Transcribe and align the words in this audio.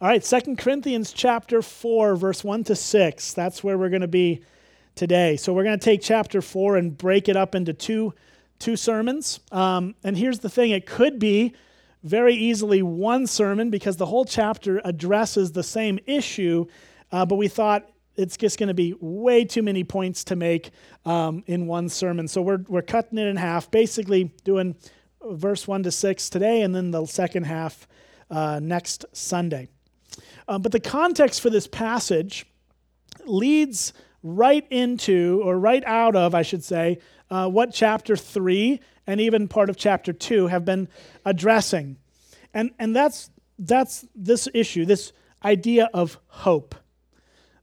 All 0.00 0.06
right, 0.06 0.24
Second 0.24 0.58
Corinthians 0.58 1.12
chapter 1.12 1.60
4, 1.60 2.14
verse 2.14 2.44
1 2.44 2.62
to 2.64 2.76
6. 2.76 3.32
That's 3.32 3.64
where 3.64 3.76
we're 3.76 3.88
going 3.88 4.02
to 4.02 4.06
be 4.06 4.44
today. 4.94 5.36
So 5.36 5.52
we're 5.52 5.64
going 5.64 5.76
to 5.76 5.84
take 5.84 6.02
chapter 6.02 6.40
4 6.40 6.76
and 6.76 6.96
break 6.96 7.28
it 7.28 7.36
up 7.36 7.56
into 7.56 7.72
two, 7.72 8.14
two 8.60 8.76
sermons. 8.76 9.40
Um, 9.50 9.96
and 10.04 10.16
here's 10.16 10.38
the 10.38 10.48
thing 10.48 10.70
it 10.70 10.86
could 10.86 11.18
be 11.18 11.52
very 12.04 12.36
easily 12.36 12.80
one 12.80 13.26
sermon 13.26 13.70
because 13.70 13.96
the 13.96 14.06
whole 14.06 14.24
chapter 14.24 14.80
addresses 14.84 15.50
the 15.50 15.64
same 15.64 15.98
issue, 16.06 16.66
uh, 17.10 17.26
but 17.26 17.34
we 17.34 17.48
thought 17.48 17.90
it's 18.14 18.36
just 18.36 18.56
going 18.56 18.68
to 18.68 18.74
be 18.74 18.94
way 19.00 19.44
too 19.44 19.64
many 19.64 19.82
points 19.82 20.22
to 20.22 20.36
make 20.36 20.70
um, 21.06 21.42
in 21.48 21.66
one 21.66 21.88
sermon. 21.88 22.28
So 22.28 22.40
we're, 22.40 22.64
we're 22.68 22.82
cutting 22.82 23.18
it 23.18 23.26
in 23.26 23.34
half, 23.34 23.68
basically 23.68 24.32
doing 24.44 24.76
verse 25.28 25.66
1 25.66 25.82
to 25.82 25.90
6 25.90 26.30
today 26.30 26.62
and 26.62 26.72
then 26.72 26.92
the 26.92 27.04
second 27.04 27.46
half 27.46 27.88
uh, 28.30 28.60
next 28.62 29.04
Sunday. 29.12 29.68
Um, 30.48 30.62
but 30.62 30.72
the 30.72 30.80
context 30.80 31.40
for 31.42 31.50
this 31.50 31.66
passage 31.66 32.46
leads 33.26 33.92
right 34.22 34.66
into, 34.70 35.40
or 35.44 35.58
right 35.58 35.84
out 35.84 36.16
of, 36.16 36.34
I 36.34 36.42
should 36.42 36.64
say, 36.64 36.98
uh, 37.30 37.48
what 37.48 37.72
chapter 37.72 38.16
3 38.16 38.80
and 39.06 39.20
even 39.20 39.46
part 39.46 39.70
of 39.70 39.76
chapter 39.76 40.12
2 40.12 40.48
have 40.48 40.64
been 40.64 40.88
addressing. 41.24 41.98
And, 42.54 42.70
and 42.78 42.96
that's, 42.96 43.30
that's 43.58 44.06
this 44.14 44.48
issue, 44.54 44.84
this 44.84 45.12
idea 45.44 45.88
of 45.92 46.18
hope. 46.26 46.74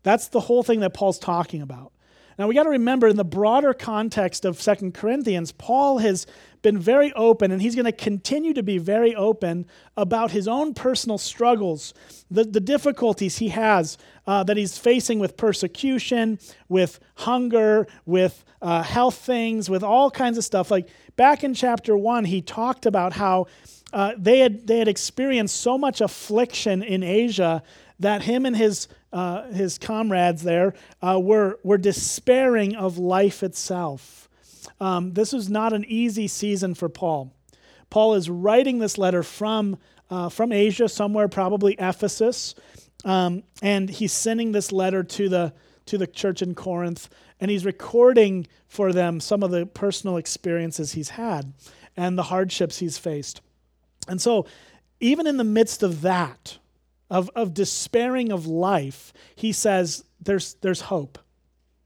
That's 0.03 0.27
the 0.27 0.39
whole 0.39 0.63
thing 0.63 0.81
that 0.81 0.93
Paul's 0.93 1.19
talking 1.19 1.61
about. 1.61 1.91
Now 2.37 2.47
we 2.47 2.55
got 2.55 2.63
to 2.63 2.69
remember 2.69 3.07
in 3.07 3.15
the 3.15 3.23
broader 3.23 3.73
context 3.73 4.43
of 4.43 4.61
Second 4.61 4.93
Corinthians, 4.93 5.51
Paul 5.53 5.99
has 5.99 6.27
been 6.61 6.77
very 6.77 7.13
open 7.13 7.51
and 7.51 7.61
he's 7.61 7.75
going 7.75 7.85
to 7.85 7.91
continue 7.91 8.53
to 8.53 8.63
be 8.63 8.77
very 8.77 9.15
open 9.15 9.67
about 9.95 10.31
his 10.31 10.47
own 10.47 10.73
personal 10.73 11.17
struggles, 11.17 11.93
the, 12.29 12.43
the 12.43 12.59
difficulties 12.59 13.37
he 13.37 13.49
has 13.49 13.97
uh, 14.27 14.43
that 14.43 14.57
he's 14.57 14.77
facing 14.77 15.19
with 15.19 15.37
persecution, 15.37 16.39
with 16.67 16.99
hunger, 17.15 17.87
with 18.05 18.43
uh, 18.61 18.81
health 18.83 19.15
things, 19.15 19.69
with 19.69 19.83
all 19.83 20.11
kinds 20.11 20.37
of 20.37 20.43
stuff. 20.43 20.71
Like 20.71 20.89
back 21.15 21.43
in 21.43 21.53
chapter 21.53 21.95
one, 21.95 22.25
he 22.25 22.41
talked 22.41 22.85
about 22.85 23.13
how 23.13 23.45
uh, 23.93 24.13
they, 24.17 24.39
had, 24.39 24.67
they 24.67 24.79
had 24.79 24.87
experienced 24.87 25.55
so 25.61 25.77
much 25.77 26.01
affliction 26.01 26.83
in 26.83 27.01
Asia 27.01 27.63
that 27.99 28.23
him 28.23 28.45
and 28.45 28.55
his, 28.55 28.87
uh, 29.13 29.43
his 29.51 29.77
comrades 29.77 30.43
there 30.43 30.73
uh, 31.01 31.19
were, 31.19 31.59
were 31.63 31.77
despairing 31.77 32.75
of 32.75 32.97
life 32.97 33.43
itself. 33.43 34.29
Um, 34.79 35.13
this 35.13 35.31
was 35.31 35.49
not 35.49 35.73
an 35.73 35.85
easy 35.87 36.27
season 36.27 36.73
for 36.73 36.89
Paul. 36.89 37.33
Paul 37.89 38.15
is 38.15 38.29
writing 38.29 38.79
this 38.79 38.97
letter 38.97 39.23
from, 39.23 39.77
uh, 40.09 40.29
from 40.29 40.51
Asia, 40.51 40.89
somewhere 40.89 41.27
probably 41.27 41.75
Ephesus, 41.79 42.55
um, 43.05 43.43
and 43.61 43.89
he's 43.89 44.11
sending 44.11 44.51
this 44.51 44.71
letter 44.71 45.03
to 45.03 45.29
the, 45.29 45.53
to 45.85 45.97
the 45.97 46.07
church 46.07 46.41
in 46.41 46.55
Corinth, 46.55 47.07
and 47.39 47.51
he's 47.51 47.65
recording 47.65 48.47
for 48.67 48.91
them 48.91 49.19
some 49.19 49.43
of 49.43 49.51
the 49.51 49.65
personal 49.65 50.17
experiences 50.17 50.93
he's 50.93 51.09
had 51.09 51.53
and 51.95 52.17
the 52.17 52.23
hardships 52.23 52.79
he's 52.79 52.97
faced. 52.97 53.41
And 54.07 54.21
so, 54.21 54.45
even 54.99 55.27
in 55.27 55.37
the 55.37 55.43
midst 55.43 55.83
of 55.83 56.01
that, 56.01 56.57
of, 57.09 57.29
of 57.35 57.53
despairing 57.53 58.31
of 58.31 58.47
life, 58.47 59.13
he 59.35 59.51
says 59.51 60.03
there's, 60.19 60.55
there's 60.61 60.81
hope. 60.81 61.19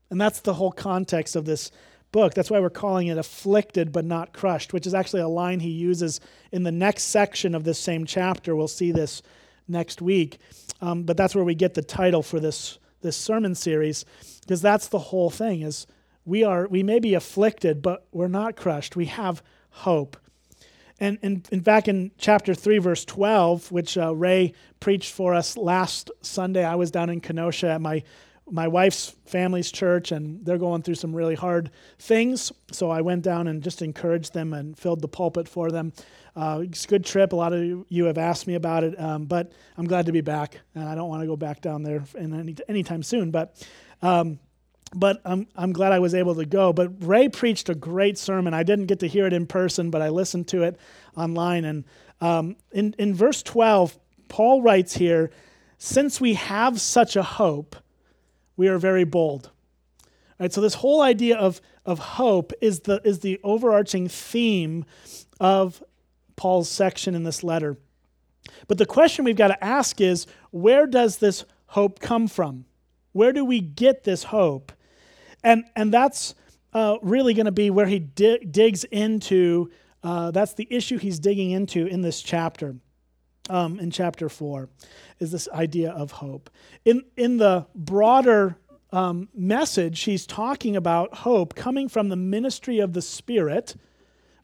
And 0.10 0.20
that's 0.20 0.40
the 0.42 0.56
whole 0.56 0.72
context 0.72 1.36
of 1.36 1.46
this 1.46 1.72
book. 2.12 2.34
That's 2.34 2.50
why 2.50 2.60
we're 2.60 2.70
calling 2.70 3.08
it 3.08 3.18
afflicted 3.18 3.92
but 3.92 4.06
not 4.06 4.34
crushed, 4.34 4.74
which 4.74 4.88
is 4.88 4.94
actually 4.94 5.22
a 5.22 5.28
line 5.28 5.60
he 5.60 5.70
uses 5.70 6.20
in 6.52 6.64
the 6.64 6.72
next 6.72 7.04
section 7.04 7.54
of 7.54 7.64
this 7.64 7.80
same 7.80 8.06
chapter. 8.06 8.56
We'll 8.56 8.68
see 8.68 8.92
this 8.92 9.22
next 9.68 10.02
week. 10.02 10.40
Um, 10.82 11.04
but 11.04 11.18
that's 11.18 11.36
where 11.36 11.44
we 11.44 11.56
get 11.56 11.74
the 11.74 11.82
title 11.82 12.24
for 12.24 12.40
this, 12.40 12.80
this 13.02 13.18
sermon 13.18 13.54
series, 13.56 14.06
because 14.42 14.62
that's 14.62 14.88
the 14.88 15.00
whole 15.00 15.30
thing 15.30 15.62
is 15.62 15.86
we 16.26 16.44
are 16.44 16.68
we 16.68 16.84
may 16.84 17.00
be 17.00 17.14
afflicted, 17.14 17.82
but 17.82 18.08
we're 18.12 18.28
not 18.28 18.56
crushed. 18.56 18.96
We 18.96 19.06
have 19.06 19.42
hope. 19.70 20.18
And, 21.00 21.18
and, 21.22 21.48
and 21.52 21.64
back 21.64 21.88
in 21.88 22.12
chapter 22.18 22.54
3, 22.54 22.80
verse 22.80 23.06
12, 23.06 23.72
which 23.72 23.98
uh, 23.98 24.14
Ray 24.14 24.54
preached 24.80 25.14
for 25.14 25.34
us 25.34 25.56
last 25.56 26.12
Sunday, 26.22 26.64
I 26.66 26.76
was 26.76 26.92
down 26.92 27.10
in 27.10 27.22
Kenosha 27.22 27.70
at 27.70 27.82
my, 27.82 28.04
my 28.50 28.68
wife's 28.68 29.16
family's 29.26 29.72
church, 29.72 30.12
and 30.12 30.46
they're 30.46 30.58
going 30.58 30.82
through 30.82 30.96
some 30.96 31.16
really 31.16 31.36
hard 31.36 31.72
things. 32.00 32.52
So 32.72 32.90
I 32.90 33.02
went 33.02 33.24
down 33.24 33.48
and 33.48 33.64
just 33.64 33.82
encouraged 33.82 34.34
them 34.34 34.54
and 34.54 34.78
filled 34.78 35.02
the 35.02 35.08
pulpit 35.08 35.48
for 35.48 35.72
them. 35.72 35.94
Uh, 36.36 36.62
it's 36.64 36.86
a 36.86 36.88
good 36.88 37.06
trip. 37.06 37.32
A 37.32 37.36
lot 37.36 37.54
of 37.54 37.86
you 37.88 38.06
have 38.06 38.18
asked 38.18 38.46
me 38.46 38.56
about 38.56 38.84
it, 38.84 39.00
um, 39.00 39.26
but 39.26 39.54
I'm 39.78 39.86
glad 39.86 40.06
to 40.08 40.12
be 40.12 40.22
back. 40.22 40.60
And 40.76 40.88
I 40.88 40.96
don't 40.96 41.10
want 41.10 41.22
to 41.22 41.28
go 41.28 41.38
back 41.38 41.62
down 41.62 41.84
there 41.84 42.04
in 42.18 42.38
any, 42.38 42.56
anytime 42.68 43.04
soon. 43.04 43.32
But 43.32 43.66
um, 44.02 44.40
but 44.94 45.22
I'm, 45.26 45.48
I'm 45.56 45.72
glad 45.72 45.92
I 45.92 46.00
was 46.00 46.16
able 46.16 46.36
to 46.36 46.46
go. 46.46 46.74
But 46.74 47.04
Ray 47.04 47.30
preached 47.30 47.70
a 47.70 47.76
great 47.76 48.18
sermon. 48.18 48.54
I 48.54 48.64
didn't 48.64 48.88
get 48.88 49.00
to 49.00 49.08
hear 49.08 49.28
it 49.28 49.34
in 49.34 49.46
person, 49.46 49.90
but 49.90 50.02
I 50.02 50.10
listened 50.10 50.48
to 50.50 50.64
it 50.64 50.78
online. 51.16 51.66
And 51.66 51.86
um, 52.22 52.56
in, 52.72 52.96
in 52.98 53.14
verse 53.14 53.44
12, 53.44 53.98
Paul 54.28 54.62
writes 54.62 54.96
here 54.96 55.32
Since 55.78 56.20
we 56.20 56.36
have 56.36 56.82
such 56.82 57.16
a 57.16 57.24
hope, 57.24 57.76
we 58.58 58.68
are 58.68 58.78
very 58.78 59.04
bold. 59.04 59.52
All 60.06 60.46
right, 60.46 60.54
so 60.54 60.62
this 60.62 60.76
whole 60.76 61.02
idea 61.02 61.38
of, 61.38 61.62
of 61.86 62.00
hope 62.00 62.54
is 62.62 62.82
the, 62.82 63.02
is 63.04 63.20
the 63.20 63.40
overarching 63.44 64.08
theme 64.08 64.86
of 65.40 65.84
Paul's 66.36 66.70
section 66.70 67.16
in 67.16 67.24
this 67.24 67.44
letter. 67.44 67.78
But 68.68 68.78
the 68.78 68.86
question 68.86 69.26
we've 69.26 69.36
got 69.36 69.50
to 69.50 69.64
ask 69.64 70.00
is 70.02 70.26
where 70.52 70.88
does 70.88 71.18
this 71.18 71.46
hope 71.68 72.00
come 72.00 72.28
from? 72.28 72.66
Where 73.12 73.34
do 73.34 73.44
we 73.44 73.60
get 73.60 74.04
this 74.04 74.24
hope? 74.24 74.72
And, 75.44 75.66
and 75.76 75.94
that's 75.94 76.36
uh, 76.74 76.98
really 77.02 77.34
going 77.34 77.46
to 77.46 77.52
be 77.52 77.70
where 77.70 77.86
he 77.86 78.00
di- 78.00 78.40
digs 78.40 78.84
into, 78.84 79.72
uh, 80.04 80.32
that's 80.32 80.54
the 80.54 80.68
issue 80.70 80.98
he's 80.98 81.20
digging 81.20 81.52
into 81.52 81.88
in 81.88 82.02
this 82.02 82.22
chapter, 82.22 82.76
um, 83.50 83.80
in 83.80 83.92
chapter 83.92 84.30
four, 84.30 84.70
is 85.20 85.32
this 85.32 85.48
idea 85.50 85.92
of 85.92 86.12
hope. 86.12 86.50
In, 86.86 87.04
in 87.18 87.38
the 87.38 87.66
broader 87.74 88.58
um, 88.92 89.30
message, 89.34 90.02
he's 90.02 90.26
talking 90.26 90.76
about 90.76 91.14
hope 91.14 91.56
coming 91.56 91.90
from 91.90 92.10
the 92.10 92.16
ministry 92.16 92.80
of 92.80 92.94
the 92.94 93.02
Spirit, 93.02 93.76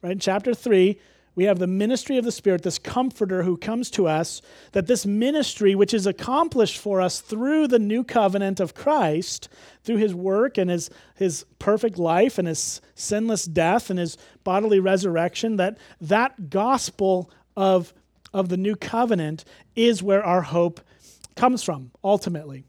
right? 0.01 0.13
In 0.13 0.19
chapter 0.19 0.53
three, 0.53 1.00
we 1.35 1.44
have 1.44 1.59
the 1.59 1.68
ministry 1.68 2.18
of 2.18 2.23
the 2.23 2.31
Spirit, 2.31 2.63
this 2.63 2.79
comforter 2.79 3.44
who 3.44 3.57
comes 3.57 3.91
to 3.91 4.07
us, 4.07 4.41
that 4.72 4.88
this 4.88 5.06
ministry, 5.06 5.75
which 5.75 5.94
is 5.94 6.07
accomplished 6.07 6.78
for 6.78 7.01
us 7.01 7.19
through 7.19 7.68
the 7.68 7.79
new 7.79 8.03
covenant 8.03 8.59
of 8.59 8.73
Christ, 8.73 9.50
through 9.84 9.97
his 9.97 10.16
work 10.16 10.57
and 10.57 10.69
his, 10.69 10.90
his 11.16 11.46
perfect 11.59 11.97
life 11.97 12.38
and 12.38 12.47
his 12.47 12.79
sinless 12.96 13.46
death 13.46 13.90
and 13.90 14.00
his 14.00 14.18
bodily 14.44 14.79
resurrection, 14.79 15.57
that 15.57 15.78
that 16.00 16.50
gospel 16.50 17.29
of, 17.57 17.94
of 18.34 18.47
the 18.47 18.57
new 18.57 18.75
covenant 18.75 19.44
is 19.75 20.02
where 20.02 20.23
our 20.23 20.41
hope 20.41 20.79
comes 21.35 21.63
from, 21.63 21.91
ultimately. 22.03 22.63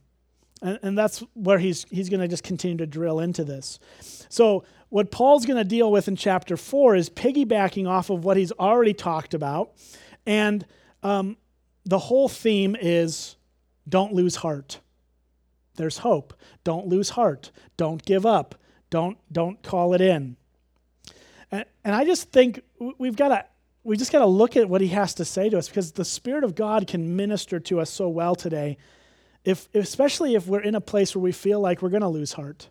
And, 0.60 0.78
and 0.82 0.98
that's 0.98 1.22
where 1.34 1.58
he's, 1.58 1.86
he's 1.90 2.08
going 2.08 2.20
to 2.20 2.28
just 2.28 2.42
continue 2.42 2.78
to 2.78 2.86
drill 2.86 3.20
into 3.20 3.44
this. 3.44 3.78
So, 4.28 4.64
what 4.88 5.10
Paul's 5.10 5.46
going 5.46 5.58
to 5.58 5.64
deal 5.64 5.90
with 5.90 6.08
in 6.08 6.16
chapter 6.16 6.56
4 6.56 6.96
is 6.96 7.10
piggybacking 7.10 7.88
off 7.88 8.10
of 8.10 8.24
what 8.24 8.36
he's 8.36 8.52
already 8.52 8.94
talked 8.94 9.34
about. 9.34 9.72
And 10.24 10.64
um, 11.02 11.36
the 11.84 11.98
whole 11.98 12.28
theme 12.28 12.76
is 12.78 13.36
don't 13.88 14.12
lose 14.12 14.36
heart. 14.36 14.80
There's 15.74 15.98
hope. 15.98 16.34
Don't 16.64 16.86
lose 16.86 17.10
heart. 17.10 17.50
Don't 17.76 18.04
give 18.04 18.24
up. 18.24 18.54
Don't, 18.90 19.18
don't 19.30 19.62
call 19.62 19.94
it 19.94 20.00
in. 20.00 20.36
And, 21.50 21.64
and 21.84 21.94
I 21.94 22.04
just 22.04 22.30
think 22.32 22.60
we've 22.98 23.16
got 23.16 23.28
to 23.28 23.44
we 23.86 23.96
just 23.96 24.10
got 24.10 24.18
to 24.18 24.26
look 24.26 24.56
at 24.56 24.68
what 24.68 24.80
he 24.80 24.88
has 24.88 25.14
to 25.14 25.24
say 25.24 25.48
to 25.48 25.56
us 25.56 25.68
because 25.68 25.92
the 25.92 26.04
spirit 26.04 26.42
of 26.42 26.56
god 26.56 26.88
can 26.88 27.14
minister 27.14 27.60
to 27.60 27.78
us 27.78 27.88
so 27.88 28.08
well 28.08 28.34
today 28.34 28.76
if, 29.44 29.68
especially 29.74 30.34
if 30.34 30.48
we're 30.48 30.60
in 30.60 30.74
a 30.74 30.80
place 30.80 31.14
where 31.14 31.22
we 31.22 31.30
feel 31.30 31.60
like 31.60 31.82
we're 31.82 31.88
going 31.88 32.02
to 32.02 32.08
lose 32.08 32.32
heart 32.32 32.68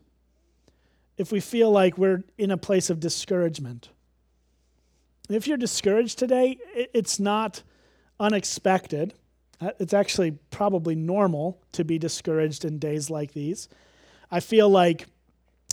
if 1.18 1.32
we 1.32 1.40
feel 1.40 1.72
like 1.72 1.98
we're 1.98 2.24
in 2.38 2.52
a 2.52 2.58
place 2.58 2.90
of 2.90 3.00
discouragement. 3.00 3.90
If 5.30 5.48
you're 5.48 5.58
discouraged 5.58 6.20
today, 6.20 6.58
it's 6.74 7.20
not 7.20 7.64
unexpected. 8.20 9.14
Uh, 9.60 9.72
it's 9.80 9.94
actually 9.94 10.32
probably 10.52 10.96
normal 10.96 11.62
to 11.72 11.84
be 11.84 11.98
discouraged 11.98 12.66
in 12.66 12.78
days 12.78 13.10
like 13.10 13.34
these. 13.34 13.70
I 14.30 14.40
feel 14.40 14.70
like 14.70 15.08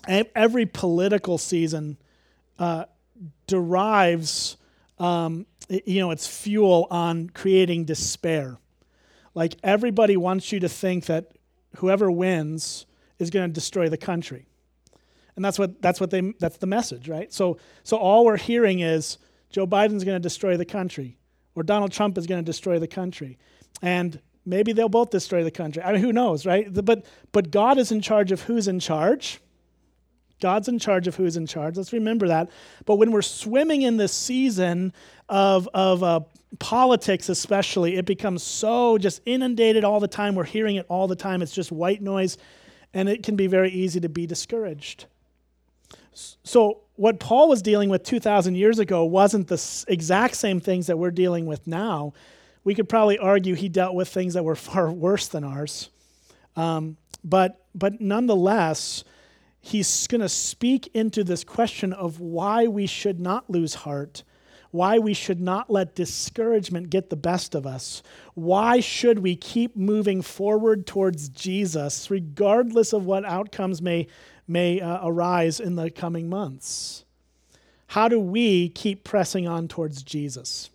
every 0.06 0.66
political 0.66 1.38
season 1.38 1.96
uh, 2.58 2.84
derives, 3.46 4.56
um, 4.98 5.46
you 5.68 6.00
know, 6.00 6.10
its 6.10 6.26
fuel 6.26 6.86
on 6.90 7.30
creating 7.30 7.84
despair. 7.84 8.58
Like 9.34 9.56
everybody 9.62 10.16
wants 10.16 10.52
you 10.52 10.60
to 10.60 10.68
think 10.68 11.06
that 11.06 11.32
whoever 11.76 12.10
wins 12.10 12.86
is 13.18 13.30
going 13.30 13.48
to 13.48 13.52
destroy 13.52 13.88
the 13.88 13.96
country. 13.96 14.46
And 15.36 15.44
that's 15.44 15.58
what 15.58 15.80
that's 15.80 16.00
what 16.00 16.10
they 16.10 16.32
that's 16.38 16.58
the 16.58 16.66
message, 16.66 17.08
right? 17.08 17.32
So 17.32 17.58
so 17.84 17.96
all 17.96 18.24
we're 18.24 18.36
hearing 18.36 18.80
is 18.80 19.18
Joe 19.50 19.66
Biden's 19.66 20.04
going 20.04 20.16
to 20.16 20.20
destroy 20.20 20.56
the 20.56 20.64
country 20.64 21.16
or 21.54 21.62
Donald 21.62 21.92
Trump 21.92 22.18
is 22.18 22.26
going 22.26 22.42
to 22.42 22.44
destroy 22.44 22.78
the 22.78 22.88
country. 22.88 23.38
And 23.80 24.20
maybe 24.44 24.72
they'll 24.72 24.88
both 24.88 25.10
destroy 25.10 25.44
the 25.44 25.50
country. 25.50 25.82
I 25.82 25.92
mean, 25.92 26.00
who 26.00 26.12
knows, 26.12 26.46
right? 26.46 26.66
But, 26.72 27.04
but 27.32 27.50
God 27.50 27.78
is 27.78 27.92
in 27.92 28.00
charge 28.00 28.32
of 28.32 28.42
who's 28.42 28.68
in 28.68 28.80
charge. 28.80 29.40
God's 30.40 30.68
in 30.68 30.78
charge 30.78 31.06
of 31.06 31.14
who's 31.14 31.36
in 31.36 31.46
charge. 31.46 31.76
Let's 31.76 31.92
remember 31.92 32.28
that. 32.28 32.50
But 32.84 32.96
when 32.96 33.12
we're 33.12 33.22
swimming 33.22 33.82
in 33.82 33.96
this 33.96 34.12
season 34.12 34.92
of, 35.28 35.68
of 35.72 36.02
uh, 36.02 36.20
politics, 36.58 37.28
especially, 37.28 37.96
it 37.96 38.06
becomes 38.06 38.42
so 38.42 38.98
just 38.98 39.20
inundated 39.24 39.84
all 39.84 40.00
the 40.00 40.08
time. 40.08 40.34
We're 40.34 40.44
hearing 40.44 40.76
it 40.76 40.86
all 40.88 41.06
the 41.06 41.16
time. 41.16 41.42
It's 41.42 41.54
just 41.54 41.70
white 41.70 42.02
noise, 42.02 42.38
and 42.92 43.08
it 43.08 43.22
can 43.22 43.36
be 43.36 43.46
very 43.46 43.70
easy 43.70 44.00
to 44.00 44.08
be 44.08 44.26
discouraged. 44.26 45.06
So, 46.14 46.80
what 46.96 47.18
Paul 47.18 47.48
was 47.48 47.62
dealing 47.62 47.88
with 47.88 48.04
2,000 48.04 48.54
years 48.54 48.78
ago 48.78 49.04
wasn't 49.04 49.48
the 49.48 49.84
exact 49.88 50.36
same 50.36 50.60
things 50.60 50.86
that 50.86 50.98
we're 50.98 51.10
dealing 51.10 51.46
with 51.46 51.66
now. 51.66 52.12
We 52.64 52.74
could 52.74 52.88
probably 52.88 53.18
argue 53.18 53.54
he 53.54 53.68
dealt 53.68 53.94
with 53.94 54.08
things 54.08 54.34
that 54.34 54.44
were 54.44 54.54
far 54.70 54.92
worse 54.92 55.28
than 55.28 55.44
ours. 55.44 55.90
Um, 56.54 56.96
but, 57.24 57.64
but 57.74 58.00
nonetheless, 58.00 59.04
he's 59.60 60.06
going 60.06 60.20
to 60.20 60.28
speak 60.28 60.90
into 60.92 61.24
this 61.24 61.44
question 61.44 61.92
of 61.92 62.20
why 62.20 62.66
we 62.66 62.86
should 62.86 63.20
not 63.20 63.48
lose 63.48 63.74
heart, 63.74 64.22
why 64.70 64.98
we 64.98 65.14
should 65.14 65.40
not 65.40 65.70
let 65.70 65.94
discouragement 65.94 66.90
get 66.90 67.10
the 67.10 67.16
best 67.16 67.54
of 67.54 67.66
us. 67.66 68.02
Why 68.34 68.80
should 68.80 69.20
we 69.20 69.36
keep 69.36 69.76
moving 69.76 70.20
forward 70.20 70.86
towards 70.86 71.28
Jesus, 71.28 72.10
regardless 72.10 72.92
of 72.92 73.06
what 73.06 73.24
outcomes 73.24 73.80
may, 73.80 74.08
may 74.52 74.80
uh, 74.80 75.00
arise 75.02 75.58
in 75.58 75.76
the 75.76 75.90
coming 75.90 76.28
months? 76.28 77.04
How 77.88 78.08
do 78.08 78.20
we 78.20 78.68
keep 78.68 79.04
pressing 79.04 79.48
on 79.48 79.68
towards 79.68 80.02
Jesus? 80.02 80.70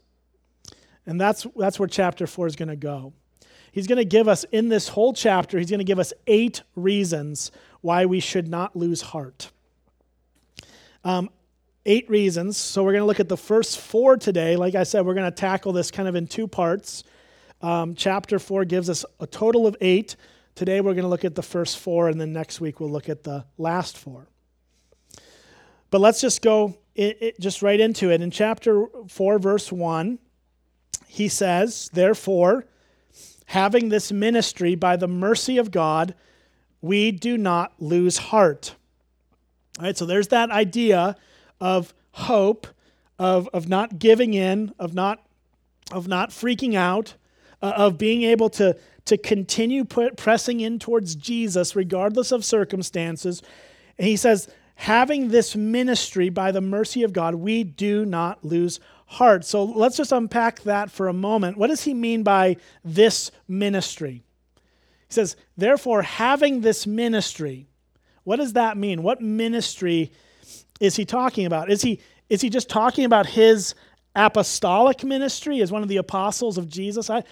And 1.05 1.21
that's, 1.21 1.47
that's 1.55 1.79
where 1.79 1.87
chapter 1.87 2.27
4 2.27 2.47
is 2.47 2.55
going 2.55 2.67
to 2.67 2.75
go. 2.75 3.13
He's 3.71 3.87
going 3.87 3.97
to 3.97 4.05
give 4.05 4.27
us, 4.27 4.43
in 4.45 4.69
this 4.69 4.89
whole 4.89 5.13
chapter, 5.13 5.57
he's 5.57 5.69
going 5.69 5.79
to 5.79 5.85
give 5.85 5.99
us 5.99 6.13
eight 6.25 6.63
reasons 6.75 7.51
why 7.81 8.05
we 8.05 8.19
should 8.19 8.47
not 8.47 8.75
lose 8.75 9.01
heart. 9.01 9.51
Um, 11.03 11.29
eight 11.85 12.09
reasons. 12.09 12.57
So 12.57 12.83
we're 12.83 12.91
going 12.91 13.03
to 13.03 13.07
look 13.07 13.19
at 13.19 13.29
the 13.29 13.37
first 13.37 13.79
four 13.79 14.17
today. 14.17 14.57
Like 14.57 14.75
I 14.75 14.83
said, 14.83 15.05
we're 15.05 15.13
going 15.13 15.31
to 15.31 15.35
tackle 15.35 15.71
this 15.71 15.89
kind 15.89 16.07
of 16.09 16.15
in 16.15 16.27
two 16.27 16.47
parts. 16.47 17.03
Um, 17.61 17.95
chapter 17.95 18.37
four 18.39 18.65
gives 18.65 18.89
us 18.89 19.05
a 19.19 19.25
total 19.25 19.65
of 19.65 19.75
eight. 19.81 20.15
Today 20.57 20.81
we're 20.81 20.95
going 20.95 21.03
to 21.03 21.09
look 21.09 21.23
at 21.23 21.35
the 21.35 21.43
first 21.43 21.77
four, 21.77 22.09
and 22.09 22.19
then 22.19 22.33
next 22.33 22.59
week 22.59 22.79
we'll 22.79 22.89
look 22.89 23.09
at 23.09 23.23
the 23.23 23.45
last 23.59 23.95
four. 23.95 24.27
But 25.91 26.01
let's 26.01 26.19
just 26.19 26.41
go 26.41 26.79
it, 26.95 27.17
it, 27.21 27.39
just 27.39 27.61
right 27.61 27.79
into 27.79 28.09
it. 28.09 28.23
In 28.23 28.31
chapter 28.31 28.87
4, 29.07 29.37
verse 29.37 29.71
1, 29.71 30.17
he 31.05 31.27
says, 31.27 31.91
Therefore, 31.93 32.65
having 33.45 33.89
this 33.89 34.11
ministry 34.11 34.73
by 34.73 34.95
the 34.95 35.07
mercy 35.07 35.59
of 35.59 35.69
God, 35.69 36.15
we 36.81 37.11
do 37.11 37.37
not 37.37 37.73
lose 37.79 38.17
heart. 38.17 38.73
All 39.77 39.85
right, 39.85 39.95
so 39.95 40.07
there's 40.07 40.29
that 40.29 40.49
idea 40.49 41.17
of 41.61 41.93
hope, 42.13 42.65
of, 43.19 43.47
of 43.53 43.69
not 43.69 43.99
giving 43.99 44.33
in, 44.33 44.73
of 44.79 44.95
not, 44.95 45.23
of 45.91 46.07
not 46.07 46.31
freaking 46.31 46.73
out, 46.73 47.13
uh, 47.61 47.73
of 47.75 47.99
being 47.99 48.23
able 48.23 48.49
to, 48.49 48.75
to 49.07 49.17
continue 49.17 49.83
put, 49.83 50.17
pressing 50.17 50.59
in 50.59 50.79
towards 50.79 51.15
Jesus 51.15 51.75
regardless 51.75 52.31
of 52.31 52.45
circumstances. 52.45 53.41
And 53.97 54.07
he 54.07 54.15
says, 54.15 54.47
having 54.75 55.29
this 55.29 55.55
ministry 55.55 56.29
by 56.29 56.51
the 56.51 56.61
mercy 56.61 57.03
of 57.03 57.13
God, 57.13 57.35
we 57.35 57.63
do 57.63 58.05
not 58.05 58.45
lose 58.45 58.79
heart. 59.07 59.45
So 59.45 59.63
let's 59.63 59.97
just 59.97 60.11
unpack 60.11 60.61
that 60.61 60.91
for 60.91 61.07
a 61.07 61.13
moment. 61.13 61.57
What 61.57 61.67
does 61.67 61.83
he 61.83 61.93
mean 61.93 62.23
by 62.23 62.57
this 62.83 63.31
ministry? 63.47 64.23
He 65.07 65.13
says, 65.13 65.35
therefore, 65.55 66.01
having 66.01 66.61
this 66.61 66.85
ministry, 66.85 67.67
what 68.23 68.35
does 68.35 68.53
that 68.53 68.77
mean? 68.77 69.03
What 69.03 69.21
ministry 69.21 70.11
is 70.79 70.95
he 70.95 71.05
talking 71.05 71.45
about? 71.45 71.71
Is 71.71 71.81
he, 71.81 72.01
is 72.29 72.41
he 72.41 72.49
just 72.49 72.69
talking 72.69 73.05
about 73.05 73.25
his 73.25 73.73
apostolic 74.15 75.03
ministry 75.03 75.61
as 75.61 75.71
one 75.71 75.81
of 75.81 75.87
the 75.87 75.97
apostles 75.97 76.57
of 76.57 76.67
Jesus? 76.67 77.09
I, 77.09 77.23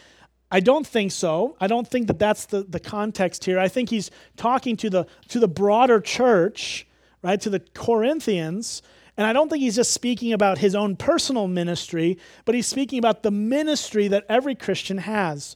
I 0.52 0.60
don't 0.60 0.86
think 0.86 1.12
so. 1.12 1.56
I 1.60 1.68
don't 1.68 1.88
think 1.88 2.08
that 2.08 2.20
that's 2.20 2.46
the, 2.46 2.64
the 2.64 2.80
context 2.80 3.46
here. 3.46 3.60
I 3.60 3.68
think 3.68 3.90
he's 3.90 4.12
talking 4.38 4.78
to 4.78 4.90
the, 4.90 5.08
to 5.30 5.40
the 5.40 5.48
broader 5.48 6.00
church, 6.00 6.88
right, 7.24 7.40
to 7.42 7.50
the 7.50 7.60
Corinthians. 7.74 8.82
And 9.18 9.26
I 9.26 9.34
don't 9.34 9.50
think 9.50 9.62
he's 9.62 9.76
just 9.76 9.92
speaking 9.92 10.34
about 10.34 10.58
his 10.58 10.76
own 10.76 10.96
personal 10.96 11.48
ministry, 11.48 12.18
but 12.44 12.54
he's 12.54 12.68
speaking 12.68 13.00
about 13.00 13.24
the 13.24 13.32
ministry 13.32 14.08
that 14.10 14.26
every 14.30 14.56
Christian 14.56 15.00
has, 15.00 15.56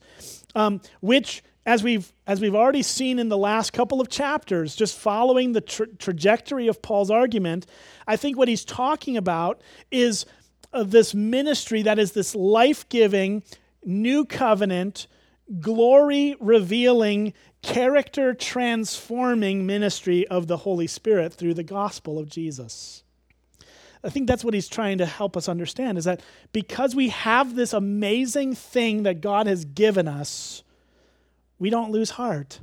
um, 0.56 0.82
which 1.02 1.44
as 1.66 1.84
we've, 1.84 2.12
as 2.26 2.42
we've 2.42 2.56
already 2.56 2.82
seen 2.82 3.20
in 3.20 3.30
the 3.30 3.38
last 3.38 3.74
couple 3.74 4.02
of 4.02 4.10
chapters, 4.10 4.76
just 4.76 4.98
following 4.98 5.52
the 5.52 5.62
tra- 5.62 5.88
trajectory 5.88 6.68
of 6.68 6.82
Paul's 6.82 7.12
argument, 7.12 7.68
I 8.08 8.16
think 8.16 8.38
what 8.38 8.48
he's 8.48 8.66
talking 8.66 9.18
about 9.18 9.62
is 9.92 10.26
uh, 10.74 10.84
this 10.84 11.14
ministry 11.14 11.82
that 11.84 12.00
is 12.00 12.14
this 12.14 12.34
life 12.34 12.88
giving, 12.90 13.44
new 13.84 14.26
covenant, 14.26 15.08
glory 15.60 16.36
revealing, 16.40 17.34
character 17.62 18.34
transforming 18.34 19.66
ministry 19.66 20.28
of 20.28 20.48
the 20.48 20.58
Holy 20.58 20.88
Spirit 20.88 21.34
through 21.34 21.54
the 21.54 21.64
gospel 21.64 22.20
of 22.20 22.30
Jesus. 22.30 23.04
I 24.04 24.10
think 24.10 24.28
that's 24.28 24.46
what 24.46 24.54
he's 24.54 24.70
trying 24.70 25.00
to 25.00 25.06
help 25.06 25.36
us 25.36 25.50
understand 25.50 25.98
is 25.98 26.06
that 26.06 26.22
because 26.54 26.96
we 26.96 27.10
have 27.10 27.56
this 27.56 27.74
amazing 27.74 28.56
thing 28.56 29.04
that 29.04 29.20
God 29.22 29.46
has 29.48 29.66
given 29.66 30.08
us, 30.08 30.64
we 31.58 31.70
don't 31.70 31.92
lose 31.92 32.12
heart. 32.12 32.62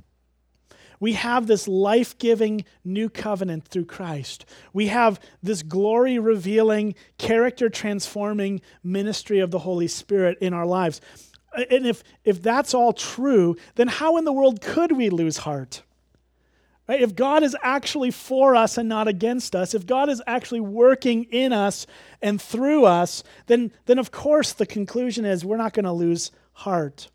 We 1.00 1.12
have 1.12 1.46
this 1.46 1.68
life 1.68 2.16
giving 2.18 2.64
new 2.84 3.08
covenant 3.08 3.66
through 3.68 3.86
Christ. 3.86 4.46
We 4.72 4.86
have 4.86 5.20
this 5.42 5.62
glory 5.62 6.18
revealing, 6.18 6.94
character 7.18 7.68
transforming 7.68 8.60
ministry 8.82 9.40
of 9.40 9.50
the 9.50 9.60
Holy 9.60 9.88
Spirit 9.88 10.38
in 10.40 10.52
our 10.52 10.66
lives. 10.66 11.00
And 11.70 11.86
if, 11.86 12.02
if 12.24 12.42
that's 12.42 12.74
all 12.74 12.92
true, 12.92 13.56
then 13.76 13.88
how 13.88 14.16
in 14.16 14.24
the 14.24 14.32
world 14.32 14.60
could 14.60 14.92
we 14.92 15.10
lose 15.10 15.38
heart? 15.38 15.82
Right? 16.88 17.00
If 17.02 17.16
God 17.16 17.42
is 17.42 17.56
actually 17.62 18.12
for 18.12 18.54
us 18.54 18.78
and 18.78 18.88
not 18.88 19.08
against 19.08 19.56
us, 19.56 19.74
if 19.74 19.86
God 19.86 20.08
is 20.08 20.22
actually 20.26 20.60
working 20.60 21.24
in 21.24 21.52
us 21.52 21.86
and 22.22 22.40
through 22.40 22.84
us, 22.84 23.24
then, 23.46 23.72
then 23.86 23.98
of 23.98 24.12
course 24.12 24.52
the 24.52 24.66
conclusion 24.66 25.24
is 25.24 25.44
we're 25.44 25.56
not 25.56 25.72
going 25.72 25.84
to 25.84 25.92
lose 25.92 26.30
heart. 26.52 27.08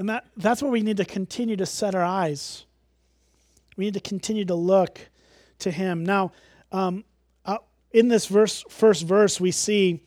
And 0.00 0.08
that, 0.08 0.24
that's 0.34 0.62
where 0.62 0.72
we 0.72 0.80
need 0.80 0.96
to 0.96 1.04
continue 1.04 1.56
to 1.56 1.66
set 1.66 1.94
our 1.94 2.02
eyes. 2.02 2.64
We 3.76 3.84
need 3.84 3.92
to 3.92 4.00
continue 4.00 4.46
to 4.46 4.54
look 4.54 4.98
to 5.58 5.70
Him. 5.70 6.06
Now, 6.06 6.32
um, 6.72 7.04
uh, 7.44 7.58
in 7.90 8.08
this 8.08 8.24
verse, 8.24 8.64
first 8.70 9.02
verse, 9.02 9.38
we 9.38 9.50
see 9.50 10.02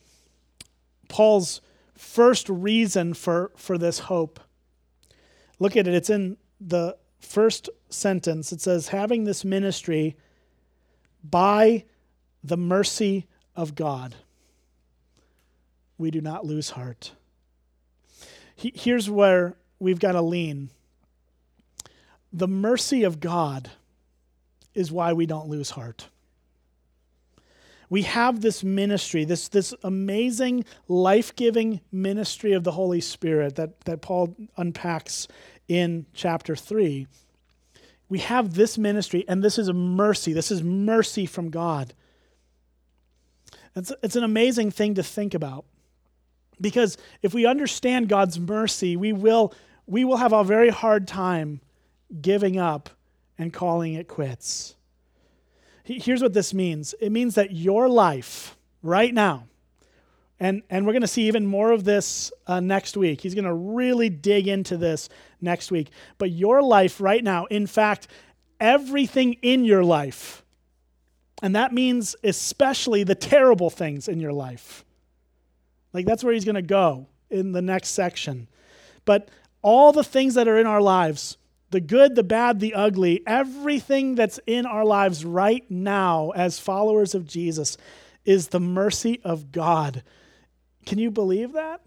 Paul's 1.08 1.60
first 1.96 2.48
reason 2.48 3.14
for, 3.14 3.52
for 3.54 3.78
this 3.78 4.00
hope. 4.00 4.40
Look 5.60 5.76
at 5.76 5.86
it, 5.86 5.94
it's 5.94 6.10
in 6.10 6.38
the 6.60 6.96
first 7.20 7.70
sentence. 7.88 8.50
It 8.50 8.60
says, 8.60 8.88
having 8.88 9.22
this 9.22 9.44
ministry 9.44 10.16
by 11.22 11.84
the 12.42 12.56
mercy 12.56 13.28
of 13.54 13.76
God, 13.76 14.16
we 15.98 16.10
do 16.10 16.20
not 16.20 16.44
lose 16.44 16.70
heart. 16.70 17.12
He, 18.56 18.72
here's 18.74 19.08
where 19.08 19.54
we've 19.84 20.00
got 20.00 20.12
to 20.12 20.22
lean. 20.22 20.70
The 22.32 22.48
mercy 22.48 23.04
of 23.04 23.20
God 23.20 23.70
is 24.74 24.90
why 24.90 25.12
we 25.12 25.26
don't 25.26 25.48
lose 25.48 25.70
heart. 25.70 26.08
We 27.90 28.02
have 28.02 28.40
this 28.40 28.64
ministry, 28.64 29.24
this, 29.24 29.48
this 29.48 29.74
amazing, 29.84 30.64
life 30.88 31.36
giving 31.36 31.80
ministry 31.92 32.54
of 32.54 32.64
the 32.64 32.72
Holy 32.72 33.00
Spirit 33.00 33.56
that, 33.56 33.82
that 33.82 34.00
Paul 34.00 34.34
unpacks 34.56 35.28
in 35.68 36.06
chapter 36.14 36.56
3. 36.56 37.06
We 38.08 38.18
have 38.20 38.54
this 38.54 38.78
ministry, 38.78 39.24
and 39.28 39.44
this 39.44 39.58
is 39.58 39.68
a 39.68 39.72
mercy. 39.72 40.32
This 40.32 40.50
is 40.50 40.62
mercy 40.62 41.26
from 41.26 41.50
God. 41.50 41.94
It's, 43.76 43.92
it's 44.02 44.16
an 44.16 44.24
amazing 44.24 44.70
thing 44.70 44.94
to 44.94 45.02
think 45.02 45.34
about. 45.34 45.66
Because 46.60 46.96
if 47.22 47.34
we 47.34 47.46
understand 47.46 48.08
God's 48.08 48.38
mercy, 48.38 48.96
we 48.96 49.12
will, 49.12 49.52
we 49.86 50.04
will 50.04 50.16
have 50.16 50.32
a 50.32 50.44
very 50.44 50.70
hard 50.70 51.06
time 51.06 51.60
giving 52.20 52.58
up 52.58 52.90
and 53.38 53.52
calling 53.52 53.94
it 53.94 54.08
quits. 54.08 54.76
Here's 55.84 56.22
what 56.22 56.32
this 56.32 56.54
means 56.54 56.94
it 57.00 57.12
means 57.12 57.34
that 57.34 57.52
your 57.52 57.88
life 57.88 58.56
right 58.82 59.12
now, 59.12 59.46
and, 60.40 60.62
and 60.70 60.86
we're 60.86 60.92
going 60.92 61.02
to 61.02 61.08
see 61.08 61.28
even 61.28 61.46
more 61.46 61.72
of 61.72 61.84
this 61.84 62.32
uh, 62.46 62.60
next 62.60 62.96
week. 62.96 63.20
He's 63.20 63.34
going 63.34 63.44
to 63.44 63.52
really 63.52 64.08
dig 64.08 64.48
into 64.48 64.76
this 64.76 65.08
next 65.40 65.70
week. 65.70 65.90
But 66.18 66.30
your 66.30 66.62
life 66.62 67.00
right 67.00 67.22
now, 67.22 67.44
in 67.46 67.66
fact, 67.66 68.08
everything 68.60 69.34
in 69.42 69.64
your 69.64 69.84
life, 69.84 70.42
and 71.42 71.54
that 71.54 71.72
means 71.74 72.16
especially 72.24 73.04
the 73.04 73.14
terrible 73.14 73.68
things 73.68 74.08
in 74.08 74.20
your 74.20 74.32
life. 74.32 74.84
Like 75.92 76.06
that's 76.06 76.24
where 76.24 76.32
he's 76.32 76.46
going 76.46 76.54
to 76.54 76.62
go 76.62 77.08
in 77.30 77.52
the 77.52 77.62
next 77.62 77.90
section. 77.90 78.48
but 79.04 79.28
all 79.64 79.92
the 79.92 80.04
things 80.04 80.34
that 80.34 80.46
are 80.46 80.58
in 80.58 80.66
our 80.66 80.82
lives, 80.82 81.38
the 81.70 81.80
good, 81.80 82.14
the 82.14 82.22
bad, 82.22 82.60
the 82.60 82.74
ugly, 82.74 83.22
everything 83.26 84.14
that's 84.14 84.38
in 84.46 84.66
our 84.66 84.84
lives 84.84 85.24
right 85.24 85.68
now 85.70 86.30
as 86.36 86.60
followers 86.60 87.14
of 87.14 87.26
Jesus 87.26 87.78
is 88.26 88.48
the 88.48 88.60
mercy 88.60 89.20
of 89.24 89.52
God. 89.52 90.02
Can 90.84 90.98
you 90.98 91.10
believe 91.10 91.54
that? 91.54 91.80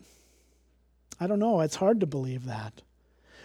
I 1.20 1.28
don't 1.28 1.38
know. 1.38 1.62
It's 1.62 1.76
hard 1.76 2.00
to 2.00 2.08
believe 2.08 2.46
that. 2.46 2.82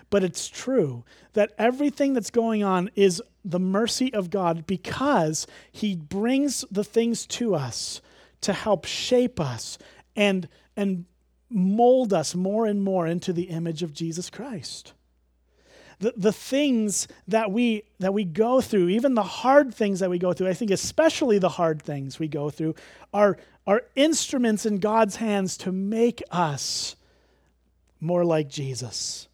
But 0.09 0.25
it's 0.25 0.49
true 0.49 1.05
that 1.35 1.53
everything 1.59 2.15
that's 2.15 2.31
going 2.31 2.65
on 2.65 2.91
is 2.97 3.23
the 3.45 3.61
mercy 3.61 4.15
of 4.15 4.31
God 4.31 4.67
because 4.67 5.47
He 5.71 5.95
brings 5.95 6.65
the 6.71 6.85
things 6.85 7.27
to 7.27 7.55
us 7.55 8.01
to 8.41 8.55
help 8.55 8.87
shape 8.87 9.39
us 9.39 9.77
and, 10.17 10.49
and 10.75 11.05
mold 11.53 12.13
us 12.13 12.35
more 12.35 12.67
and 12.67 12.83
more 12.83 13.07
into 13.07 13.33
the 13.33 13.45
image 13.45 13.83
of 13.83 13.93
Jesus 13.93 14.31
Christ. 14.31 14.93
The, 15.99 16.15
the 16.17 16.33
things 16.33 17.07
that 17.29 17.53
we 17.53 17.85
that 18.01 18.13
we 18.13 18.25
go 18.25 18.61
through, 18.61 18.89
even 18.89 19.15
the 19.15 19.23
hard 19.23 19.73
things 19.73 20.01
that 20.01 20.11
we 20.11 20.19
go 20.19 20.33
through, 20.33 20.49
I 20.49 20.55
think 20.55 20.71
especially 20.71 21.39
the 21.39 21.49
hard 21.49 21.81
things 21.81 22.19
we 22.19 22.29
go 22.29 22.51
through, 22.51 22.75
are, 23.15 23.39
are 23.67 23.83
instruments 23.95 24.67
in 24.67 24.79
God's 24.79 25.17
hands 25.17 25.57
to 25.59 25.71
make 25.71 26.23
us 26.31 26.97
more 28.01 28.25
like 28.25 28.49
Jesus 28.49 29.29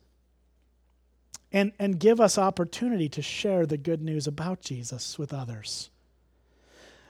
and, 1.53 1.73
and 1.79 1.99
give 1.99 2.21
us 2.21 2.37
opportunity 2.37 3.09
to 3.09 3.23
share 3.23 3.65
the 3.65 3.79
good 3.79 4.03
news 4.03 4.27
about 4.27 4.61
Jesus 4.61 5.19
with 5.19 5.33
others. 5.33 5.91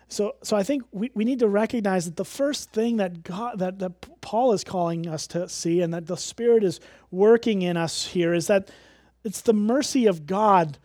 So, 0.08 0.36
so 0.42 0.56
I 0.56 0.62
think 0.62 0.84
we, 0.90 1.10
we 1.14 1.24
need 1.24 1.38
to 1.40 1.48
recognize 1.48 2.06
that 2.06 2.16
the 2.16 2.24
first 2.24 2.72
thing 2.72 2.96
that 2.96 3.22
God 3.22 3.58
that, 3.58 3.78
that 3.78 4.20
Paul 4.20 4.52
is 4.52 4.64
calling 4.64 5.06
us 5.06 5.26
to 5.28 5.48
see 5.48 5.82
and 5.82 5.92
that 5.92 6.06
the 6.06 6.16
Spirit 6.16 6.64
is 6.64 6.80
working 7.10 7.62
in 7.62 7.76
us 7.76 8.06
here 8.06 8.32
is 8.32 8.46
that 8.46 8.70
it's 9.22 9.42
the 9.42 9.52
mercy 9.52 10.06
of 10.06 10.26
God 10.26 10.78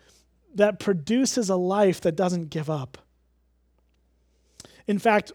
that 0.55 0.79
produces 0.79 1.49
a 1.49 1.55
life 1.55 2.01
that 2.01 2.15
doesn't 2.15 2.49
give 2.49 2.69
up. 2.69 2.97
In 4.87 4.99
fact, 4.99 5.31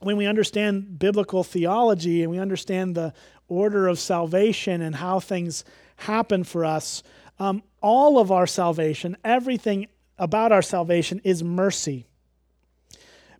when 0.00 0.16
we 0.16 0.26
understand 0.26 0.98
biblical 0.98 1.42
theology 1.42 2.22
and 2.22 2.30
we 2.30 2.38
understand 2.38 2.94
the 2.94 3.12
order 3.48 3.88
of 3.88 3.98
salvation 3.98 4.80
and 4.80 4.94
how 4.94 5.18
things 5.18 5.64
happen 5.96 6.44
for 6.44 6.64
us, 6.64 7.02
um, 7.40 7.62
all 7.82 8.18
of 8.18 8.30
our 8.30 8.46
salvation, 8.46 9.16
everything 9.24 9.88
about 10.18 10.52
our 10.52 10.62
salvation 10.62 11.20
is 11.24 11.42
mercy. 11.42 12.07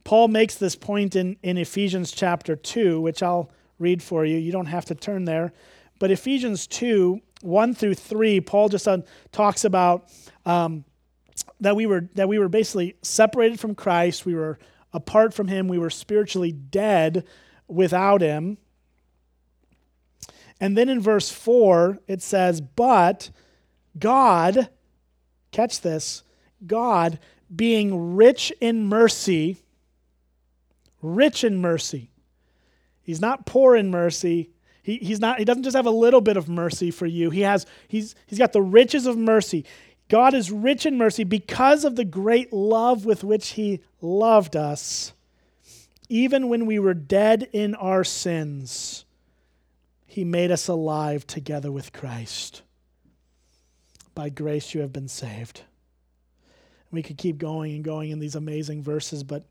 Paul 0.09 0.29
makes 0.29 0.55
this 0.55 0.75
point 0.75 1.17
in, 1.17 1.37
in 1.43 1.59
Ephesians 1.59 2.13
chapter 2.13 2.57
2, 2.57 2.99
which 2.99 3.23
I'll 3.23 3.51
read 3.79 4.03
for 4.03 4.25
you. 4.25 4.39
You 4.39 4.51
don't 4.51 4.65
have 4.65 4.87
to 4.87 4.95
turn 4.95 5.27
there. 5.27 5.53
But 5.99 6.11
Ephesians 6.11 6.67
2, 6.67 7.21
1 7.43 7.75
through 7.75 7.93
3, 7.93 8.41
Paul 8.41 8.71
just 8.71 8.89
uh, 8.89 9.03
talks 9.33 9.67
about 9.67 10.09
um, 10.47 10.87
that, 11.61 11.77
we 11.77 11.85
were, 11.85 12.09
that 12.15 12.27
we 12.27 12.39
were 12.39 12.49
basically 12.49 12.97
separated 13.03 13.61
from 13.61 13.75
Christ. 13.75 14.25
We 14.25 14.35
were 14.35 14.59
apart 14.95 15.35
from 15.35 15.47
him. 15.47 15.69
We 15.69 15.77
were 15.77 15.91
spiritually 15.91 16.53
dead 16.53 17.27
without 17.67 18.23
him. 18.23 18.57
And 20.59 20.75
then 20.75 20.89
in 20.89 21.03
verse 21.03 21.31
4, 21.31 21.99
it 22.09 22.23
says, 22.23 22.63
But 22.63 23.29
God, 23.99 24.71
catch 25.53 25.83
this, 25.83 26.23
God 26.67 27.19
being 27.55 28.17
rich 28.17 28.55
in 28.63 28.87
mercy, 28.89 29.59
rich 31.03 31.45
in 31.45 31.61
mercy. 31.61 32.11
He's 33.03 33.21
not 33.21 33.47
poor 33.47 33.77
in 33.77 33.91
mercy. 33.91 34.51
He, 34.83 34.97
he's 34.99 35.21
not, 35.21 35.39
he 35.39 35.45
doesn't 35.45 35.63
just 35.63 35.77
have 35.77 35.87
a 35.87 35.91
little 35.91 36.21
bit 36.21 36.37
of 36.37 36.49
mercy 36.49 36.91
for 36.91 37.07
you. 37.07 37.31
He 37.31 37.43
has, 37.43 37.67
he's, 37.89 38.15
he's 38.27 38.39
got 38.39 38.53
the 38.53 38.63
riches 38.63 39.07
of 39.07 39.17
mercy. 39.17 39.65
God 40.09 40.35
is 40.35 40.51
rich 40.51 40.87
in 40.87 40.97
mercy 40.97 41.25
because 41.25 41.85
of 41.85 41.97
the 41.97 42.05
great 42.05 42.53
love 42.53 43.05
with 43.05 43.23
which 43.23 43.51
he 43.51 43.81
loved 44.01 44.57
us. 44.57 45.13
Even 46.09 46.49
when 46.49 46.65
we 46.65 46.79
were 46.79 46.95
dead 46.95 47.49
in 47.53 47.75
our 47.75 48.03
sins, 48.03 49.05
he 50.07 50.25
made 50.25 50.51
us 50.51 50.69
alive 50.69 51.27
together 51.27 51.71
with 51.71 51.93
Christ. 51.93 52.63
By 54.15 54.31
grace 54.31 54.75
you 54.75 54.81
have 54.81 54.93
been 54.93 55.09
saved. 55.09 55.63
We 56.91 57.03
could 57.03 57.19
keep 57.19 57.37
going 57.37 57.75
and 57.75 57.85
going 57.85 58.11
in 58.11 58.19
these 58.19 58.35
amazing 58.35 58.83
verses, 58.83 59.23
but 59.23 59.45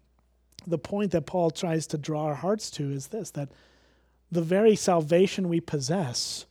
the 0.68 0.78
point 0.78 1.12
that 1.12 1.26
Paul 1.26 1.50
tries 1.50 1.88
to 1.88 1.98
draw 1.98 2.26
our 2.26 2.36
hearts 2.36 2.70
to 2.72 2.92
is 2.92 3.08
this 3.08 3.32
that 3.32 3.50
the 4.30 4.42
very 4.42 4.76
salvation 4.76 5.48
we 5.48 5.62
possess 5.62 6.46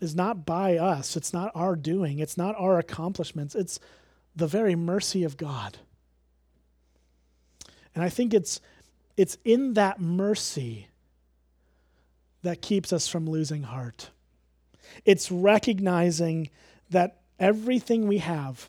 is 0.00 0.14
not 0.14 0.44
by 0.46 0.76
us, 0.76 1.16
it's 1.16 1.32
not 1.32 1.50
our 1.54 1.74
doing, 1.74 2.18
it's 2.18 2.36
not 2.36 2.54
our 2.56 2.78
accomplishments, 2.78 3.54
it's 3.54 3.80
the 4.36 4.46
very 4.46 4.76
mercy 4.76 5.24
of 5.24 5.36
God. 5.36 5.78
And 7.94 8.04
I 8.04 8.10
think 8.10 8.34
it's 8.34 8.60
it's 9.16 9.36
in 9.44 9.74
that 9.74 10.00
mercy 10.00 10.86
that 12.42 12.62
keeps 12.62 12.92
us 12.92 13.08
from 13.08 13.28
losing 13.28 13.64
heart. 13.64 14.10
It's 15.04 15.32
recognizing 15.32 16.50
that 16.90 17.20
everything 17.40 18.06
we 18.06 18.18
have. 18.18 18.68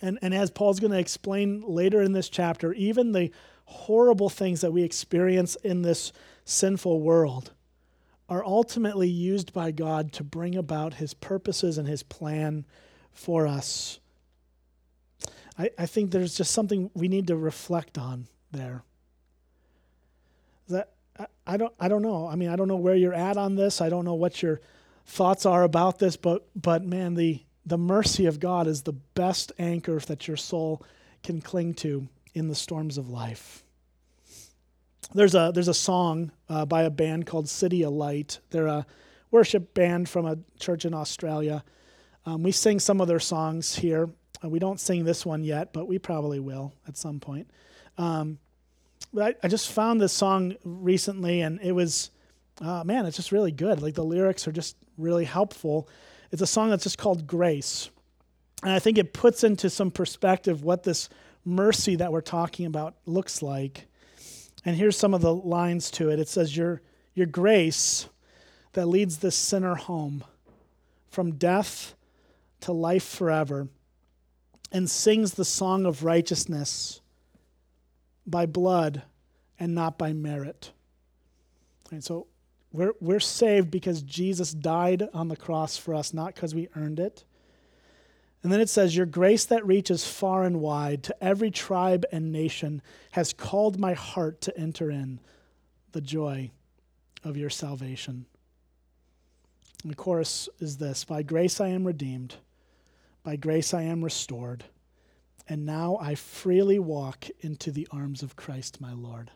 And, 0.00 0.18
and 0.22 0.32
as 0.32 0.50
Paul's 0.50 0.80
going 0.80 0.92
to 0.92 0.98
explain 0.98 1.62
later 1.66 2.00
in 2.00 2.12
this 2.12 2.28
chapter, 2.28 2.72
even 2.72 3.12
the 3.12 3.30
horrible 3.68 4.30
things 4.30 4.62
that 4.62 4.72
we 4.72 4.82
experience 4.82 5.54
in 5.56 5.82
this 5.82 6.10
sinful 6.44 7.02
world 7.02 7.52
are 8.26 8.42
ultimately 8.42 9.08
used 9.08 9.52
by 9.52 9.70
God 9.70 10.10
to 10.12 10.24
bring 10.24 10.56
about 10.56 10.94
his 10.94 11.12
purposes 11.12 11.76
and 11.76 11.86
his 11.86 12.02
plan 12.02 12.64
for 13.12 13.46
us. 13.46 14.00
I, 15.58 15.70
I 15.78 15.84
think 15.84 16.10
there's 16.10 16.34
just 16.34 16.52
something 16.52 16.90
we 16.94 17.08
need 17.08 17.26
to 17.26 17.36
reflect 17.36 17.98
on 17.98 18.26
there. 18.52 18.84
That 20.68 20.92
I, 21.18 21.26
I 21.46 21.56
don't 21.58 21.74
I 21.78 21.88
don't 21.88 22.02
know. 22.02 22.26
I 22.26 22.36
mean, 22.36 22.48
I 22.48 22.56
don't 22.56 22.68
know 22.68 22.76
where 22.76 22.94
you're 22.94 23.12
at 23.14 23.36
on 23.36 23.54
this. 23.54 23.82
I 23.82 23.90
don't 23.90 24.06
know 24.06 24.14
what 24.14 24.42
your 24.42 24.62
thoughts 25.04 25.44
are 25.44 25.62
about 25.62 25.98
this, 25.98 26.16
but 26.16 26.48
but 26.56 26.84
man, 26.84 27.14
the 27.14 27.42
the 27.66 27.78
mercy 27.78 28.24
of 28.24 28.40
God 28.40 28.66
is 28.66 28.82
the 28.82 28.94
best 28.94 29.52
anchor 29.58 29.98
that 30.00 30.26
your 30.26 30.38
soul 30.38 30.82
can 31.22 31.42
cling 31.42 31.74
to 31.74 32.08
in 32.38 32.48
the 32.48 32.54
storms 32.54 32.96
of 32.96 33.10
life. 33.10 33.64
There's 35.14 35.34
a, 35.34 35.50
there's 35.52 35.68
a 35.68 35.74
song 35.74 36.32
uh, 36.48 36.64
by 36.66 36.82
a 36.82 36.90
band 36.90 37.26
called 37.26 37.46
CityAlight. 37.46 38.38
They're 38.50 38.66
a 38.66 38.86
worship 39.30 39.74
band 39.74 40.08
from 40.08 40.26
a 40.26 40.38
church 40.58 40.84
in 40.84 40.94
Australia. 40.94 41.64
Um, 42.26 42.42
we 42.42 42.52
sing 42.52 42.78
some 42.78 43.00
of 43.00 43.08
their 43.08 43.20
songs 43.20 43.74
here. 43.74 44.08
Uh, 44.44 44.48
we 44.48 44.58
don't 44.58 44.78
sing 44.78 45.04
this 45.04 45.24
one 45.24 45.44
yet, 45.44 45.72
but 45.72 45.88
we 45.88 45.98
probably 45.98 46.40
will 46.40 46.74
at 46.86 46.96
some 46.96 47.20
point. 47.20 47.50
Um, 47.96 48.38
but 49.12 49.36
I, 49.42 49.46
I, 49.46 49.48
just 49.48 49.72
found 49.72 50.00
this 50.00 50.12
song 50.12 50.54
recently, 50.62 51.40
and 51.40 51.58
it 51.62 51.72
was, 51.72 52.10
uh, 52.60 52.84
man, 52.84 53.06
it's 53.06 53.16
just 53.16 53.32
really 53.32 53.50
good. 53.50 53.82
Like 53.82 53.94
the 53.94 54.04
lyrics 54.04 54.46
are 54.46 54.52
just 54.52 54.76
really 54.98 55.24
helpful. 55.24 55.88
It's 56.30 56.42
a 56.42 56.46
song 56.46 56.70
that's 56.70 56.84
just 56.84 56.98
called 56.98 57.26
Grace. 57.26 57.90
And 58.62 58.72
I 58.72 58.78
think 58.78 58.98
it 58.98 59.12
puts 59.12 59.42
into 59.42 59.70
some 59.70 59.90
perspective 59.90 60.62
what 60.62 60.82
this 60.82 61.08
mercy 61.44 61.96
that 61.96 62.12
we're 62.12 62.20
talking 62.20 62.66
about 62.66 62.96
looks 63.06 63.42
like. 63.42 63.86
And 64.64 64.76
here's 64.76 64.96
some 64.96 65.14
of 65.14 65.20
the 65.20 65.34
lines 65.34 65.90
to 65.92 66.10
it. 66.10 66.18
It 66.18 66.28
says, 66.28 66.56
Your, 66.56 66.82
your 67.14 67.26
grace 67.26 68.08
that 68.72 68.86
leads 68.86 69.18
this 69.18 69.36
sinner 69.36 69.74
home 69.74 70.24
from 71.10 71.32
death 71.32 71.94
to 72.60 72.72
life 72.72 73.04
forever 73.04 73.68
and 74.70 74.90
sings 74.90 75.34
the 75.34 75.44
song 75.44 75.86
of 75.86 76.04
righteousness 76.04 77.00
by 78.26 78.46
blood 78.46 79.02
and 79.58 79.74
not 79.74 79.98
by 79.98 80.12
merit. 80.12 80.72
And 81.90 82.04
so 82.04 82.26
we're, 82.72 82.92
we're 83.00 83.20
saved 83.20 83.70
because 83.70 84.02
Jesus 84.02 84.52
died 84.52 85.08
on 85.14 85.28
the 85.28 85.36
cross 85.36 85.76
for 85.76 85.94
us, 85.94 86.12
not 86.12 86.34
because 86.34 86.54
we 86.54 86.68
earned 86.76 87.00
it. 87.00 87.24
And 88.42 88.52
then 88.52 88.60
it 88.60 88.68
says, 88.68 88.96
Your 88.96 89.06
grace 89.06 89.44
that 89.46 89.66
reaches 89.66 90.06
far 90.06 90.44
and 90.44 90.60
wide 90.60 91.02
to 91.04 91.24
every 91.24 91.50
tribe 91.50 92.04
and 92.12 92.30
nation 92.30 92.82
has 93.12 93.32
called 93.32 93.78
my 93.78 93.94
heart 93.94 94.40
to 94.42 94.56
enter 94.56 94.90
in 94.90 95.20
the 95.92 96.00
joy 96.00 96.50
of 97.24 97.36
your 97.36 97.50
salvation. 97.50 98.26
And 99.82 99.92
the 99.92 99.96
chorus 99.96 100.48
is 100.60 100.76
this 100.76 101.04
By 101.04 101.22
grace 101.22 101.60
I 101.60 101.68
am 101.68 101.86
redeemed, 101.86 102.36
by 103.22 103.36
grace 103.36 103.74
I 103.74 103.82
am 103.82 104.04
restored, 104.04 104.64
and 105.48 105.64
now 105.66 105.98
I 106.00 106.14
freely 106.14 106.78
walk 106.78 107.26
into 107.40 107.70
the 107.70 107.88
arms 107.90 108.22
of 108.22 108.36
Christ 108.36 108.80
my 108.80 108.92
Lord. 108.92 109.30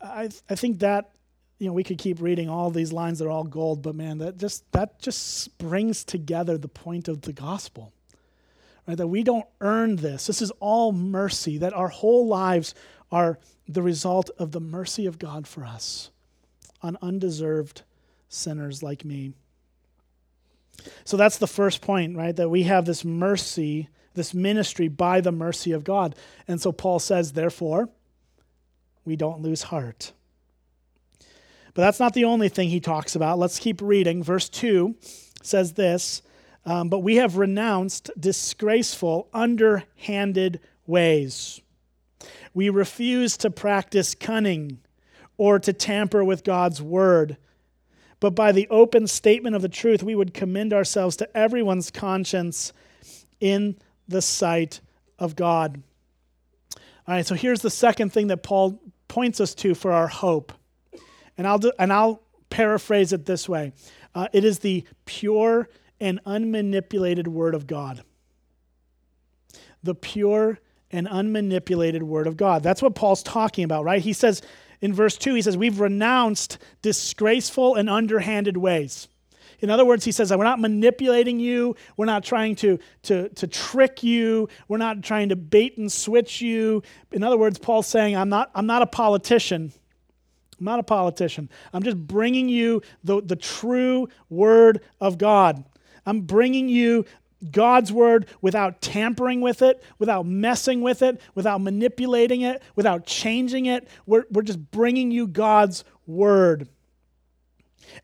I, 0.00 0.30
I 0.50 0.54
think 0.56 0.80
that 0.80 1.12
you 1.62 1.68
know, 1.68 1.74
we 1.74 1.84
could 1.84 1.98
keep 1.98 2.20
reading 2.20 2.48
all 2.48 2.70
these 2.70 2.92
lines 2.92 3.20
that 3.20 3.26
are 3.26 3.30
all 3.30 3.44
gold, 3.44 3.82
but 3.82 3.94
man, 3.94 4.18
that 4.18 4.36
just 4.36 4.70
that 4.72 5.00
just 5.00 5.56
brings 5.58 6.02
together 6.02 6.58
the 6.58 6.66
point 6.66 7.06
of 7.06 7.20
the 7.20 7.32
gospel. 7.32 7.92
Right? 8.88 8.96
That 8.96 9.06
we 9.06 9.22
don't 9.22 9.46
earn 9.60 9.94
this. 9.94 10.26
This 10.26 10.42
is 10.42 10.50
all 10.58 10.90
mercy, 10.90 11.58
that 11.58 11.72
our 11.72 11.86
whole 11.86 12.26
lives 12.26 12.74
are 13.12 13.38
the 13.68 13.80
result 13.80 14.28
of 14.40 14.50
the 14.50 14.60
mercy 14.60 15.06
of 15.06 15.20
God 15.20 15.46
for 15.46 15.64
us 15.64 16.10
on 16.82 16.98
undeserved 17.00 17.82
sinners 18.28 18.82
like 18.82 19.04
me. 19.04 19.34
So 21.04 21.16
that's 21.16 21.38
the 21.38 21.46
first 21.46 21.80
point, 21.80 22.16
right? 22.16 22.34
That 22.34 22.48
we 22.48 22.64
have 22.64 22.86
this 22.86 23.04
mercy, 23.04 23.88
this 24.14 24.34
ministry 24.34 24.88
by 24.88 25.20
the 25.20 25.30
mercy 25.30 25.70
of 25.70 25.84
God. 25.84 26.16
And 26.48 26.60
so 26.60 26.72
Paul 26.72 26.98
says, 26.98 27.34
therefore, 27.34 27.88
we 29.04 29.14
don't 29.14 29.42
lose 29.42 29.62
heart. 29.62 30.12
But 31.74 31.82
that's 31.82 32.00
not 32.00 32.14
the 32.14 32.24
only 32.24 32.48
thing 32.48 32.68
he 32.68 32.80
talks 32.80 33.16
about. 33.16 33.38
Let's 33.38 33.58
keep 33.58 33.80
reading. 33.80 34.22
Verse 34.22 34.48
2 34.48 34.94
says 35.42 35.72
this 35.72 36.22
um, 36.64 36.88
But 36.88 37.00
we 37.00 37.16
have 37.16 37.36
renounced 37.36 38.10
disgraceful, 38.18 39.28
underhanded 39.32 40.60
ways. 40.86 41.60
We 42.54 42.68
refuse 42.68 43.36
to 43.38 43.50
practice 43.50 44.14
cunning 44.14 44.78
or 45.38 45.58
to 45.58 45.72
tamper 45.72 46.22
with 46.22 46.44
God's 46.44 46.82
word. 46.82 47.36
But 48.20 48.34
by 48.36 48.52
the 48.52 48.68
open 48.68 49.06
statement 49.06 49.56
of 49.56 49.62
the 49.62 49.68
truth, 49.68 50.02
we 50.02 50.14
would 50.14 50.34
commend 50.34 50.72
ourselves 50.72 51.16
to 51.16 51.36
everyone's 51.36 51.90
conscience 51.90 52.72
in 53.40 53.76
the 54.06 54.22
sight 54.22 54.80
of 55.18 55.34
God. 55.34 55.82
All 57.08 57.14
right, 57.14 57.26
so 57.26 57.34
here's 57.34 57.62
the 57.62 57.70
second 57.70 58.12
thing 58.12 58.28
that 58.28 58.44
Paul 58.44 58.80
points 59.08 59.40
us 59.40 59.54
to 59.56 59.74
for 59.74 59.90
our 59.90 60.06
hope. 60.06 60.52
And 61.38 61.46
I'll, 61.46 61.58
do, 61.58 61.72
and 61.78 61.92
I'll 61.92 62.22
paraphrase 62.50 63.12
it 63.12 63.26
this 63.26 63.48
way 63.48 63.72
uh, 64.14 64.28
it 64.32 64.44
is 64.44 64.58
the 64.58 64.84
pure 65.06 65.68
and 66.00 66.20
unmanipulated 66.24 67.28
Word 67.28 67.54
of 67.54 67.66
God. 67.66 68.02
The 69.82 69.94
pure 69.94 70.58
and 70.90 71.08
unmanipulated 71.08 72.02
Word 72.02 72.26
of 72.26 72.36
God. 72.36 72.62
That's 72.62 72.82
what 72.82 72.94
Paul's 72.94 73.22
talking 73.22 73.64
about, 73.64 73.84
right? 73.84 74.02
He 74.02 74.12
says 74.12 74.42
in 74.80 74.92
verse 74.92 75.16
2, 75.16 75.34
he 75.34 75.42
says, 75.42 75.56
We've 75.56 75.80
renounced 75.80 76.58
disgraceful 76.82 77.76
and 77.76 77.88
underhanded 77.88 78.56
ways. 78.56 79.08
In 79.60 79.70
other 79.70 79.84
words, 79.84 80.04
he 80.04 80.10
says, 80.10 80.32
We're 80.32 80.42
not 80.42 80.60
manipulating 80.60 81.38
you. 81.38 81.76
We're 81.96 82.06
not 82.06 82.24
trying 82.24 82.56
to, 82.56 82.78
to, 83.04 83.28
to 83.30 83.46
trick 83.46 84.02
you. 84.02 84.48
We're 84.66 84.78
not 84.78 85.02
trying 85.02 85.28
to 85.28 85.36
bait 85.36 85.78
and 85.78 85.90
switch 85.90 86.42
you. 86.42 86.82
In 87.12 87.22
other 87.22 87.38
words, 87.38 87.58
Paul's 87.58 87.86
saying, 87.86 88.16
I'm 88.16 88.28
not, 88.28 88.50
I'm 88.56 88.66
not 88.66 88.82
a 88.82 88.86
politician. 88.86 89.72
I'm 90.62 90.66
not 90.66 90.78
a 90.78 90.84
politician. 90.84 91.50
I'm 91.72 91.82
just 91.82 91.96
bringing 91.96 92.48
you 92.48 92.82
the, 93.02 93.20
the 93.20 93.34
true 93.34 94.08
word 94.30 94.80
of 95.00 95.18
God. 95.18 95.64
I'm 96.06 96.20
bringing 96.20 96.68
you 96.68 97.04
God's 97.50 97.90
word 97.90 98.26
without 98.42 98.80
tampering 98.80 99.40
with 99.40 99.60
it, 99.60 99.82
without 99.98 100.24
messing 100.24 100.80
with 100.80 101.02
it, 101.02 101.20
without 101.34 101.60
manipulating 101.60 102.42
it, 102.42 102.62
without 102.76 103.06
changing 103.06 103.66
it. 103.66 103.88
We're, 104.06 104.22
we're 104.30 104.42
just 104.42 104.70
bringing 104.70 105.10
you 105.10 105.26
God's 105.26 105.82
word. 106.06 106.68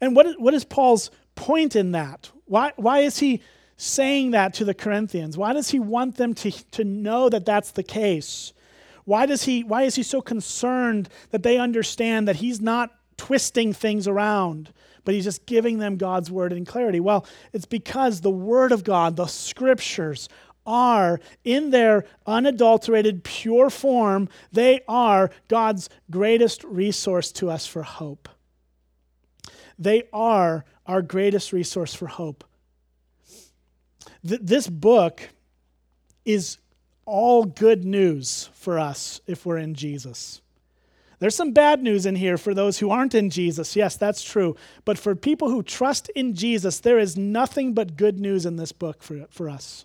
And 0.00 0.17
what 0.17 0.27
is, 0.27 0.35
what 0.37 0.53
is 0.53 0.65
Paul's 0.65 1.12
point 1.37 1.77
in 1.77 1.93
that? 1.93 2.29
Why, 2.47 2.73
why 2.75 3.00
is 3.00 3.21
he 3.21 3.41
saying 3.77 4.33
that 4.33 4.53
to 4.55 4.65
the 4.65 4.75
Corinthians? 4.75 5.38
Why 5.38 5.53
does 5.53 5.71
he 5.71 5.79
want 5.79 6.17
them 6.17 6.35
to, 6.35 6.50
to 6.73 6.83
know 6.83 7.29
that 7.29 7.47
that's 7.47 7.71
the 7.71 7.85
case? 7.85 8.53
Why, 9.09 9.25
does 9.25 9.45
he, 9.45 9.65
why 9.65 9.85
is 9.85 9.95
he 9.95 10.03
so 10.03 10.21
concerned 10.21 11.09
that 11.31 11.43
they 11.43 11.57
understand 11.57 12.29
that 12.29 12.37
he's 12.37 12.61
not 12.61 12.91
twisting 13.17 13.73
things 13.73 14.07
around, 14.07 14.71
but 15.03 15.15
he's 15.15 15.25
just 15.25 15.47
giving 15.47 15.79
them 15.79 15.97
God's 15.97 16.31
word 16.31 16.53
in 16.53 16.67
clarity? 16.67 17.00
Well, 17.00 17.25
it's 17.55 17.65
because 17.65 18.21
the 18.21 18.31
word 18.31 18.71
of 18.71 18.85
God, 18.85 19.17
the 19.17 19.25
scriptures, 19.25 20.29
are 20.67 21.21
in 21.43 21.71
their 21.71 22.05
unadulterated, 22.27 23.25
pure 23.25 23.71
form, 23.71 24.29
they 24.53 24.83
are 24.87 25.31
God's 25.49 25.88
greatest 26.11 26.62
resource 26.65 27.33
to 27.33 27.49
us 27.49 27.67
for 27.67 27.85
hope. 27.85 28.29
They 29.79 30.03
are 30.12 30.67
our 30.85 31.00
greatest 31.00 31.55
resource 31.55 31.95
for 31.95 32.09
hope. 32.09 32.45
Th- 34.23 34.43
this 34.43 34.69
book 34.69 35.31
is 36.27 36.59
all 37.09 37.44
good 37.44 37.85
news 37.85 38.51
for 38.53 38.79
us 38.79 39.21
if 39.27 39.47
we're 39.47 39.59
in 39.59 39.75
Jesus. 39.75 40.40
There's 41.21 41.35
some 41.35 41.53
bad 41.53 41.83
news 41.83 42.07
in 42.07 42.14
here 42.14 42.38
for 42.38 42.55
those 42.55 42.79
who 42.79 42.90
aren't 42.90 43.14
in 43.14 43.31
Jesus. 43.31 43.75
Yes, 43.75 43.97
that's 43.97 44.23
true. 44.23 44.55
But 44.85 44.99
for 44.99 45.16
people 45.16 45.51
who 45.51 45.62
trust 45.62 46.09
in 46.11 46.35
Jesus, 46.35 46.79
there 46.79 46.99
is 46.99 47.16
nothing 47.16 47.75
but 47.75 47.97
good 47.97 48.21
news 48.21 48.47
in 48.47 48.57
this 48.57 48.71
book 48.71 49.03
for, 49.03 49.27
for 49.31 49.49
us. 49.49 49.85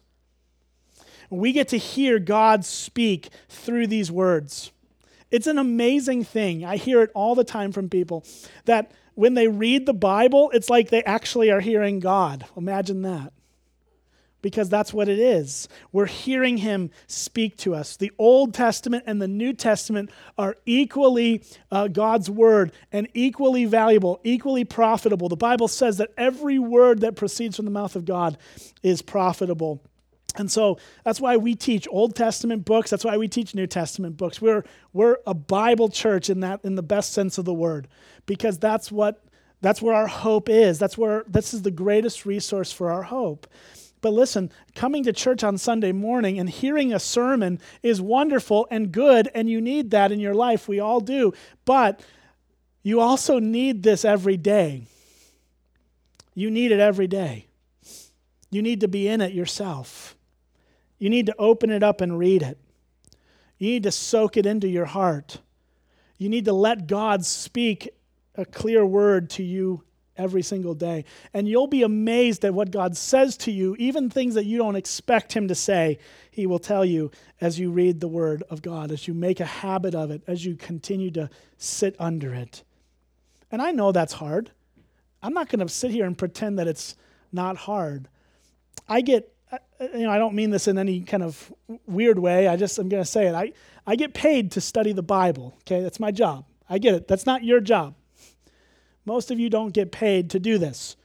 We 1.30 1.52
get 1.52 1.70
to 1.70 1.78
hear 1.78 2.20
God 2.20 2.66
speak 2.66 3.30
through 3.50 3.88
these 3.88 4.12
words. 4.12 4.72
It's 5.32 5.48
an 5.48 5.58
amazing 5.58 6.26
thing. 6.26 6.64
I 6.64 6.78
hear 6.78 7.02
it 7.02 7.10
all 7.16 7.34
the 7.34 7.44
time 7.44 7.72
from 7.72 7.90
people 7.90 8.24
that 8.66 8.92
when 9.16 9.34
they 9.34 9.48
read 9.48 9.88
the 9.88 9.94
Bible, 9.94 10.52
it's 10.54 10.70
like 10.70 10.90
they 10.90 11.04
actually 11.04 11.50
are 11.50 11.60
hearing 11.60 12.00
God. 12.00 12.46
Imagine 12.56 13.02
that. 13.04 13.34
Because 14.44 14.70
that's 14.70 14.94
what 14.94 15.10
it 15.10 15.18
is. 15.18 15.68
We're 15.92 16.06
hearing 16.06 16.58
Him 16.58 16.92
speak 17.08 17.58
to 17.60 17.74
us. 17.74 17.98
The 17.98 18.12
Old 18.20 18.54
Testament 18.54 19.06
and 19.08 19.20
the 19.20 19.28
New 19.28 19.54
Testament 19.54 20.12
are 20.38 20.58
equally 20.68 21.44
uh, 21.72 21.88
God's 21.88 22.30
Word 22.30 22.74
and 22.92 23.08
equally 23.16 23.66
valuable, 23.66 24.20
equally 24.24 24.66
profitable. 24.66 25.30
The 25.30 25.36
Bible 25.38 25.68
says 25.68 25.98
that 25.98 26.12
every 26.18 26.60
word 26.60 27.00
that 27.02 27.16
proceeds 27.16 27.56
from 27.56 27.66
the 27.66 27.72
mouth 27.72 27.96
of 27.96 28.06
God 28.06 28.38
is 28.84 29.02
profitable. 29.02 29.82
And 30.36 30.52
so 30.52 30.78
that's 31.04 31.22
why 31.22 31.38
we 31.38 31.56
teach 31.56 31.88
Old 31.90 32.16
Testament 32.16 32.66
books. 32.66 32.90
That's 32.90 33.06
why 33.06 33.18
we 33.18 33.28
teach 33.28 33.56
New 33.56 33.68
Testament 33.68 34.18
books. 34.18 34.42
We're, 34.42 34.64
we're 34.92 35.18
a 35.26 35.34
Bible 35.34 35.90
church 35.90 36.30
in 36.30 36.42
that 36.42 36.60
in 36.64 36.76
the 36.76 36.84
best 36.84 37.14
sense 37.14 37.38
of 37.38 37.46
the 37.46 37.54
word, 37.54 37.88
because 38.26 38.58
that's 38.60 38.92
what 38.92 39.24
that's 39.62 39.82
where 39.82 39.96
our 39.96 40.08
hope 40.08 40.50
is. 40.50 40.78
That's 40.78 40.98
where 40.98 41.24
this 41.26 41.54
is 41.54 41.62
the 41.62 41.72
greatest 41.72 42.26
resource 42.26 42.74
for 42.74 42.92
our 42.92 43.04
hope. 43.04 43.48
But 44.04 44.12
listen, 44.12 44.52
coming 44.76 45.04
to 45.06 45.14
church 45.14 45.46
on 45.46 45.58
Sunday 45.58 45.94
morning 45.94 46.38
and 46.38 46.50
hearing 46.50 46.94
a 46.94 47.00
sermon 47.00 47.58
is 47.82 48.02
wonderful 48.02 48.68
and 48.70 48.92
good, 48.92 49.30
and 49.34 49.50
you 49.50 49.62
need 49.62 49.92
that 49.92 50.12
in 50.12 50.20
your 50.20 50.36
life. 50.36 50.68
We 50.68 50.82
all 50.82 51.00
do. 51.00 51.34
But 51.64 52.02
you 52.84 53.00
also 53.00 53.40
need 53.40 53.82
this 53.82 54.04
every 54.04 54.36
day. 54.36 54.88
You 56.36 56.52
need 56.52 56.74
it 56.74 56.82
every 56.82 57.08
day. 57.08 57.48
You 58.52 58.62
need 58.62 58.82
to 58.82 58.90
be 58.90 59.08
in 59.08 59.22
it 59.22 59.32
yourself. 59.32 60.18
You 61.00 61.10
need 61.10 61.28
to 61.28 61.36
open 61.40 61.70
it 61.70 61.82
up 61.82 62.02
and 62.02 62.20
read 62.20 62.42
it. 62.42 62.58
You 63.58 63.70
need 63.70 63.84
to 63.84 63.92
soak 63.92 64.36
it 64.36 64.46
into 64.46 64.68
your 64.68 64.86
heart. 64.86 65.38
You 66.18 66.28
need 66.28 66.44
to 66.46 66.54
let 66.54 66.88
God 66.88 67.26
speak 67.26 67.88
a 68.36 68.44
clear 68.44 68.86
word 68.86 69.30
to 69.32 69.44
you 69.44 69.86
every 70.18 70.42
single 70.42 70.74
day. 70.74 71.06
And 71.34 71.48
you'll 71.48 71.68
be 71.68 71.84
amazed 71.84 72.46
at 72.46 72.54
what 72.54 72.72
God 72.72 72.96
says 72.96 73.38
to 73.38 73.52
you, 73.52 73.76
even 73.80 74.10
things 74.10 74.36
that 74.36 74.46
you 74.46 74.58
don't 74.58 74.76
expect 74.76 75.34
Him 75.34 75.48
to 75.48 75.56
say. 75.56 76.00
He 76.32 76.46
will 76.46 76.60
tell 76.60 76.86
you 76.86 77.12
as 77.42 77.60
you 77.60 77.72
read 77.72 78.00
the 78.00 78.08
Word 78.08 78.44
of 78.50 78.62
God, 78.62 78.92
as 78.92 79.08
you 79.08 79.14
make 79.14 79.40
a 79.40 79.46
habit 79.46 79.96
of 79.96 80.12
it, 80.12 80.24
as 80.28 80.46
you 80.46 80.56
continue 80.56 81.12
to 81.12 81.30
sit 81.58 81.96
under 82.00 82.34
it. 82.34 82.64
And 83.52 83.62
I 83.62 83.72
know 83.72 83.92
that's 83.92 84.14
hard. 84.14 84.52
I'm 85.22 85.34
not 85.34 85.50
going 85.50 85.66
to 85.66 85.70
sit 85.72 85.92
here 85.92 86.06
and 86.06 86.18
pretend 86.18 86.60
that 86.60 86.68
it's 86.68 86.96
not 87.32 87.58
hard. 87.58 88.08
I 88.88 89.02
get 89.02 89.34
you 89.94 90.04
know, 90.04 90.12
I 90.12 90.18
don't 90.18 90.36
mean 90.36 90.50
this 90.50 90.68
in 90.68 90.78
any 90.78 91.02
kind 91.02 91.24
of 91.24 91.52
weird 91.86 92.20
way. 92.20 92.48
I 92.48 92.56
just, 92.56 92.78
I'm 92.80 92.90
going 92.90 93.04
to 93.04 93.10
say 93.10 93.28
it. 93.28 93.36
I, 93.36 93.54
I 93.86 93.96
get 93.96 94.14
paid 94.14 94.52
to 94.54 94.62
study 94.62 94.94
the 94.94 95.04
Bible, 95.04 95.54
okay? 95.62 95.82
That's 95.82 96.00
my 96.00 96.12
job. 96.12 96.46
I 96.70 96.78
get 96.78 96.96
it. 96.96 97.08
That's 97.08 97.26
not 97.26 97.44
your 97.44 97.60
job. 97.60 97.96
Most 99.06 99.32
of 99.32 99.40
you 99.40 99.50
don't 99.50 99.74
get 99.74 99.92
paid 99.92 100.30
to 100.32 100.40
do 100.40 100.58
this. 100.58 100.96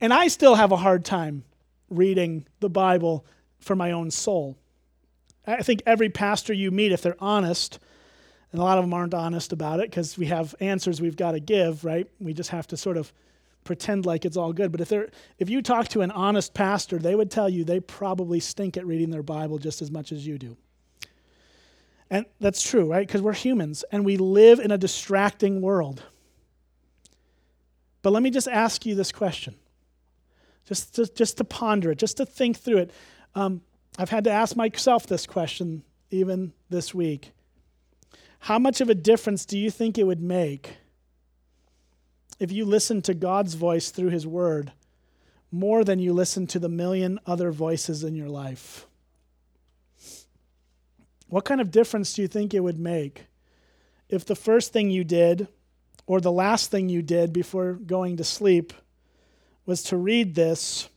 And 0.00 0.12
I 0.12 0.28
still 0.28 0.54
have 0.54 0.72
a 0.72 0.76
hard 0.76 1.04
time 1.04 1.44
reading 1.90 2.46
the 2.60 2.70
Bible 2.70 3.24
for 3.58 3.74
my 3.74 3.92
own 3.92 4.10
soul. 4.10 4.56
I 5.46 5.62
think 5.62 5.82
every 5.86 6.08
pastor 6.08 6.52
you 6.52 6.70
meet, 6.70 6.92
if 6.92 7.02
they're 7.02 7.16
honest, 7.18 7.78
and 8.52 8.60
a 8.60 8.64
lot 8.64 8.78
of 8.78 8.84
them 8.84 8.94
aren't 8.94 9.14
honest 9.14 9.52
about 9.52 9.80
it 9.80 9.90
because 9.90 10.16
we 10.16 10.26
have 10.26 10.54
answers 10.60 11.00
we've 11.00 11.16
got 11.16 11.32
to 11.32 11.40
give, 11.40 11.84
right? 11.84 12.06
We 12.18 12.32
just 12.32 12.50
have 12.50 12.66
to 12.68 12.76
sort 12.76 12.96
of 12.96 13.12
pretend 13.64 14.06
like 14.06 14.24
it's 14.24 14.36
all 14.36 14.52
good. 14.52 14.72
But 14.72 14.80
if, 14.80 14.88
they're, 14.88 15.10
if 15.38 15.50
you 15.50 15.60
talk 15.60 15.88
to 15.88 16.00
an 16.00 16.10
honest 16.10 16.54
pastor, 16.54 16.98
they 16.98 17.14
would 17.14 17.30
tell 17.30 17.48
you 17.48 17.64
they 17.64 17.80
probably 17.80 18.40
stink 18.40 18.76
at 18.76 18.86
reading 18.86 19.10
their 19.10 19.22
Bible 19.22 19.58
just 19.58 19.82
as 19.82 19.90
much 19.90 20.12
as 20.12 20.26
you 20.26 20.38
do. 20.38 20.56
And 22.10 22.24
that's 22.40 22.62
true, 22.62 22.90
right? 22.90 23.06
Because 23.06 23.20
we're 23.20 23.34
humans 23.34 23.84
and 23.92 24.04
we 24.04 24.16
live 24.16 24.60
in 24.60 24.70
a 24.70 24.78
distracting 24.78 25.60
world. 25.60 26.02
But 28.02 28.12
let 28.12 28.22
me 28.22 28.30
just 28.30 28.48
ask 28.48 28.86
you 28.86 28.94
this 28.94 29.12
question, 29.12 29.54
just 30.66 30.94
to, 30.94 31.06
just 31.06 31.36
to 31.38 31.44
ponder 31.44 31.90
it, 31.90 31.98
just 31.98 32.16
to 32.18 32.26
think 32.26 32.58
through 32.58 32.78
it. 32.78 32.90
Um, 33.34 33.62
I've 33.98 34.10
had 34.10 34.24
to 34.24 34.30
ask 34.30 34.56
myself 34.56 35.06
this 35.06 35.26
question 35.26 35.82
even 36.10 36.52
this 36.70 36.94
week. 36.94 37.32
How 38.40 38.58
much 38.58 38.80
of 38.80 38.88
a 38.88 38.94
difference 38.94 39.44
do 39.44 39.58
you 39.58 39.70
think 39.70 39.98
it 39.98 40.06
would 40.06 40.22
make 40.22 40.76
if 42.38 42.52
you 42.52 42.64
listened 42.64 43.04
to 43.04 43.14
God's 43.14 43.54
voice 43.54 43.90
through 43.90 44.10
His 44.10 44.26
Word 44.26 44.72
more 45.50 45.82
than 45.82 45.98
you 45.98 46.12
listen 46.12 46.46
to 46.48 46.58
the 46.58 46.68
million 46.68 47.18
other 47.26 47.50
voices 47.50 48.04
in 48.04 48.14
your 48.14 48.28
life? 48.28 48.86
What 51.28 51.44
kind 51.44 51.60
of 51.60 51.70
difference 51.70 52.14
do 52.14 52.22
you 52.22 52.28
think 52.28 52.54
it 52.54 52.60
would 52.60 52.78
make 52.78 53.26
if 54.08 54.24
the 54.24 54.36
first 54.36 54.72
thing 54.72 54.90
you 54.90 55.04
did 55.04 55.48
or 56.08 56.22
the 56.22 56.32
last 56.32 56.70
thing 56.70 56.88
you 56.88 57.02
did 57.02 57.34
before 57.34 57.74
going 57.74 58.16
to 58.16 58.24
sleep 58.24 58.72
was 59.66 59.82
to 59.82 59.96
read 59.96 60.34
this 60.34 60.88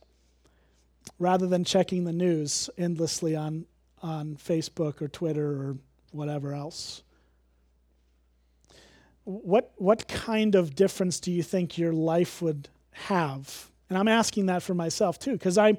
rather 1.18 1.46
than 1.46 1.64
checking 1.64 2.04
the 2.04 2.12
news 2.14 2.70
endlessly 2.78 3.36
on, 3.36 3.66
on 4.02 4.36
Facebook 4.36 5.02
or 5.02 5.08
Twitter 5.08 5.46
or 5.46 5.76
whatever 6.12 6.54
else? 6.54 7.02
What, 9.24 9.72
what 9.76 10.08
kind 10.08 10.54
of 10.54 10.74
difference 10.74 11.20
do 11.20 11.30
you 11.30 11.42
think 11.42 11.76
your 11.76 11.92
life 11.92 12.40
would 12.40 12.70
have? 12.92 13.70
And 13.90 13.98
I'm 13.98 14.08
asking 14.08 14.46
that 14.46 14.62
for 14.62 14.72
myself 14.72 15.18
too, 15.18 15.32
because 15.32 15.58
I, 15.58 15.76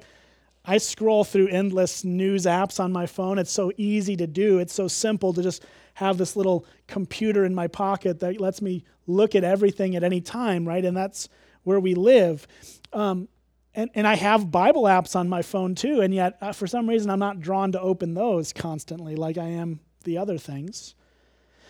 I 0.64 0.78
scroll 0.78 1.24
through 1.24 1.48
endless 1.48 2.04
news 2.04 2.46
apps 2.46 2.80
on 2.80 2.90
my 2.92 3.06
phone. 3.06 3.38
It's 3.38 3.52
so 3.52 3.70
easy 3.76 4.16
to 4.16 4.26
do, 4.26 4.58
it's 4.58 4.72
so 4.72 4.88
simple 4.88 5.32
to 5.34 5.42
just 5.42 5.64
have 5.94 6.18
this 6.18 6.36
little 6.36 6.66
computer 6.88 7.44
in 7.44 7.54
my 7.54 7.68
pocket 7.68 8.20
that 8.20 8.40
lets 8.40 8.60
me 8.60 8.84
look 9.06 9.34
at 9.34 9.44
everything 9.44 9.94
at 9.94 10.02
any 10.02 10.20
time, 10.20 10.66
right? 10.66 10.84
And 10.84 10.96
that's 10.96 11.28
where 11.62 11.78
we 11.78 11.94
live. 11.94 12.46
Um, 12.92 13.28
and, 13.74 13.90
and 13.94 14.06
I 14.06 14.14
have 14.14 14.50
Bible 14.50 14.84
apps 14.84 15.16
on 15.16 15.28
my 15.28 15.42
phone 15.42 15.74
too, 15.74 16.00
and 16.00 16.14
yet 16.14 16.38
uh, 16.40 16.52
for 16.52 16.66
some 16.66 16.88
reason 16.88 17.10
I'm 17.10 17.18
not 17.18 17.40
drawn 17.40 17.72
to 17.72 17.80
open 17.80 18.14
those 18.14 18.52
constantly 18.52 19.16
like 19.16 19.36
I 19.36 19.46
am 19.46 19.80
the 20.04 20.18
other 20.18 20.38
things. 20.38 20.94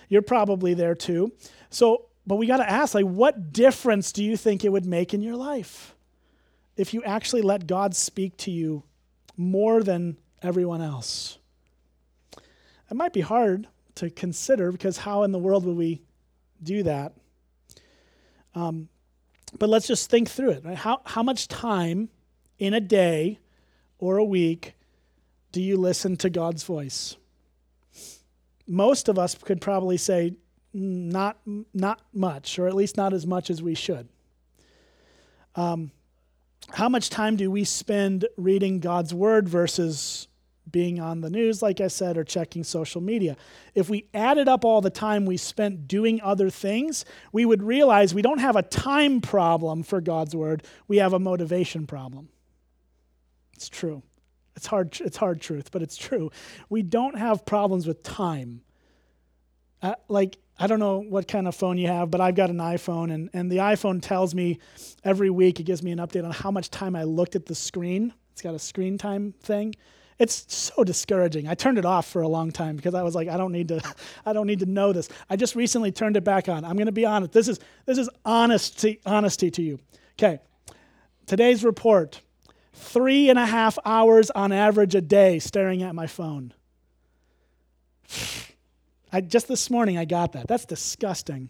You're 0.08 0.22
probably 0.22 0.74
there 0.74 0.94
too. 0.94 1.32
So, 1.70 2.06
but 2.26 2.36
we 2.36 2.46
got 2.46 2.58
to 2.58 2.70
ask, 2.70 2.94
like, 2.94 3.04
what 3.04 3.52
difference 3.52 4.12
do 4.12 4.22
you 4.22 4.36
think 4.36 4.64
it 4.64 4.70
would 4.70 4.86
make 4.86 5.12
in 5.12 5.22
your 5.22 5.36
life 5.36 5.93
if 6.76 6.92
you 6.92 7.02
actually 7.04 7.42
let 7.42 7.66
God 7.66 7.94
speak 7.94 8.36
to 8.38 8.50
you 8.50 8.82
more 9.36 9.82
than 9.82 10.16
everyone 10.42 10.80
else? 10.80 11.38
It 12.90 12.94
might 12.94 13.12
be 13.12 13.20
hard 13.20 13.68
to 13.96 14.10
consider 14.10 14.72
because 14.72 14.98
how 14.98 15.22
in 15.22 15.32
the 15.32 15.38
world 15.38 15.64
would 15.64 15.76
we 15.76 16.02
do 16.62 16.82
that? 16.82 17.12
Um, 18.54 18.88
but 19.58 19.68
let's 19.68 19.86
just 19.86 20.10
think 20.10 20.28
through 20.28 20.50
it. 20.50 20.64
Right? 20.64 20.76
How, 20.76 21.00
how 21.04 21.22
much 21.22 21.48
time 21.48 22.08
in 22.58 22.74
a 22.74 22.80
day 22.80 23.38
or 23.98 24.16
a 24.16 24.24
week 24.24 24.74
do 25.52 25.62
you 25.62 25.76
listen 25.76 26.16
to 26.18 26.30
God's 26.30 26.64
voice? 26.64 27.16
Most 28.66 29.08
of 29.08 29.18
us 29.18 29.34
could 29.34 29.60
probably 29.60 29.96
say 29.96 30.34
mm, 30.74 31.12
not, 31.12 31.38
not 31.72 32.00
much, 32.12 32.58
or 32.58 32.66
at 32.66 32.74
least 32.74 32.96
not 32.96 33.12
as 33.12 33.26
much 33.26 33.50
as 33.50 33.62
we 33.62 33.74
should. 33.74 34.08
Um, 35.54 35.92
how 36.72 36.88
much 36.88 37.10
time 37.10 37.36
do 37.36 37.50
we 37.50 37.64
spend 37.64 38.26
reading 38.36 38.80
God's 38.80 39.14
word 39.14 39.48
versus 39.48 40.28
being 40.70 40.98
on 40.98 41.20
the 41.20 41.30
news, 41.30 41.62
like 41.62 41.80
I 41.80 41.88
said, 41.88 42.16
or 42.16 42.24
checking 42.24 42.64
social 42.64 43.00
media. 43.00 43.36
If 43.74 43.88
we 43.88 44.08
added 44.12 44.48
up 44.48 44.64
all 44.64 44.80
the 44.80 44.90
time 44.90 45.24
we 45.24 45.36
spent 45.36 45.86
doing 45.86 46.20
other 46.22 46.50
things, 46.50 47.04
we 47.32 47.44
would 47.44 47.62
realize 47.62 48.14
we 48.14 48.22
don't 48.22 48.40
have 48.40 48.56
a 48.56 48.62
time 48.62 49.20
problem 49.20 49.82
for 49.82 50.00
God's 50.00 50.34
word, 50.34 50.64
we 50.88 50.96
have 50.96 51.12
a 51.12 51.18
motivation 51.18 51.86
problem. 51.86 52.28
It's 53.54 53.68
true. 53.68 54.02
It's 54.56 54.66
hard, 54.66 54.98
it's 55.00 55.16
hard 55.16 55.40
truth, 55.40 55.70
but 55.70 55.82
it's 55.82 55.96
true. 55.96 56.30
We 56.68 56.82
don't 56.82 57.18
have 57.18 57.44
problems 57.44 57.86
with 57.86 58.02
time. 58.02 58.62
Uh, 59.84 59.94
like, 60.08 60.38
I 60.58 60.66
don't 60.66 60.78
know 60.78 61.00
what 61.00 61.28
kind 61.28 61.46
of 61.46 61.54
phone 61.54 61.76
you 61.76 61.88
have, 61.88 62.10
but 62.10 62.18
I've 62.18 62.34
got 62.34 62.48
an 62.48 62.56
iPhone, 62.56 63.12
and, 63.12 63.28
and 63.34 63.52
the 63.52 63.58
iPhone 63.58 64.00
tells 64.00 64.34
me 64.34 64.58
every 65.04 65.28
week, 65.28 65.60
it 65.60 65.64
gives 65.64 65.82
me 65.82 65.92
an 65.92 65.98
update 65.98 66.24
on 66.24 66.30
how 66.30 66.50
much 66.50 66.70
time 66.70 66.96
I 66.96 67.02
looked 67.02 67.36
at 67.36 67.44
the 67.44 67.54
screen. 67.54 68.14
It's 68.32 68.40
got 68.40 68.54
a 68.54 68.58
screen 68.58 68.96
time 68.96 69.34
thing. 69.42 69.74
It's 70.18 70.46
so 70.48 70.84
discouraging. 70.84 71.48
I 71.48 71.54
turned 71.54 71.76
it 71.76 71.84
off 71.84 72.06
for 72.06 72.22
a 72.22 72.28
long 72.28 72.50
time 72.50 72.76
because 72.76 72.94
I 72.94 73.02
was 73.02 73.14
like, 73.14 73.28
I 73.28 73.36
don't 73.36 73.52
need 73.52 73.68
to, 73.68 73.82
I 74.26 74.32
don't 74.32 74.46
need 74.46 74.60
to 74.60 74.66
know 74.66 74.94
this. 74.94 75.10
I 75.28 75.36
just 75.36 75.54
recently 75.54 75.92
turned 75.92 76.16
it 76.16 76.24
back 76.24 76.48
on. 76.48 76.64
I'm 76.64 76.76
going 76.76 76.86
to 76.86 76.92
be 76.92 77.04
honest. 77.04 77.32
This 77.32 77.48
is 77.48 77.60
this 77.84 77.98
is 77.98 78.08
honesty, 78.24 79.00
honesty 79.04 79.50
to 79.50 79.60
you. 79.62 79.78
Okay. 80.18 80.38
Today's 81.26 81.62
report: 81.62 82.22
three 82.72 83.28
and 83.28 83.38
a 83.38 83.44
half 83.44 83.78
hours 83.84 84.30
on 84.30 84.50
average 84.50 84.94
a 84.94 85.02
day 85.02 85.40
staring 85.40 85.82
at 85.82 85.94
my 85.94 86.06
phone. 86.06 86.54
I 89.14 89.20
just 89.20 89.48
this 89.48 89.70
morning 89.70 89.96
I 89.96 90.04
got 90.04 90.32
that. 90.32 90.48
That's 90.48 90.64
disgusting. 90.64 91.48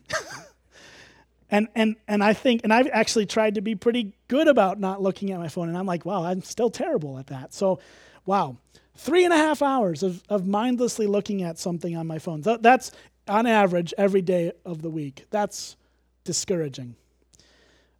and 1.51 1.69
and 1.75 1.97
and 2.07 2.23
I 2.23 2.33
think 2.33 2.61
and 2.65 2.73
I've 2.73 2.89
actually 2.93 3.27
tried 3.27 3.57
to 3.57 3.61
be 3.61 3.75
pretty 3.75 4.13
good 4.29 4.49
about 4.49 4.79
not 4.79 5.03
looking 5.03 5.33
at 5.33 5.39
my 5.39 5.49
phone, 5.49 5.69
and 5.69 5.77
I'm 5.79 5.87
like, 5.87 6.05
wow, 6.05 6.25
I'm 6.25 6.43
still 6.43 6.71
terrible 6.71 7.19
at 7.19 7.29
that. 7.29 7.55
So 7.55 7.81
Wow. 8.27 8.57
Three 8.97 9.25
and 9.25 9.33
a 9.33 9.37
half 9.37 9.61
hours 9.61 10.03
of, 10.03 10.23
of 10.29 10.47
mindlessly 10.47 11.07
looking 11.07 11.43
at 11.43 11.59
something 11.59 11.97
on 11.97 12.07
my 12.07 12.19
phone. 12.19 12.43
That's 12.43 12.93
on 13.27 13.47
average 13.47 13.93
every 13.99 14.23
day 14.23 14.53
of 14.65 14.83
the 14.83 14.91
week. 14.91 15.25
That's 15.31 15.77
discouraging. 16.23 16.95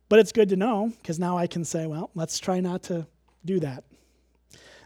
But 0.09 0.21
it's 0.21 0.33
good 0.33 0.51
to 0.51 0.57
know 0.57 0.93
because 0.99 1.19
now 1.19 1.37
I 1.37 1.47
can 1.47 1.65
say, 1.65 1.87
well, 1.87 2.11
let's 2.15 2.39
try 2.39 2.61
not 2.61 2.85
to 2.85 3.07
do 3.45 3.59
that. 3.61 3.85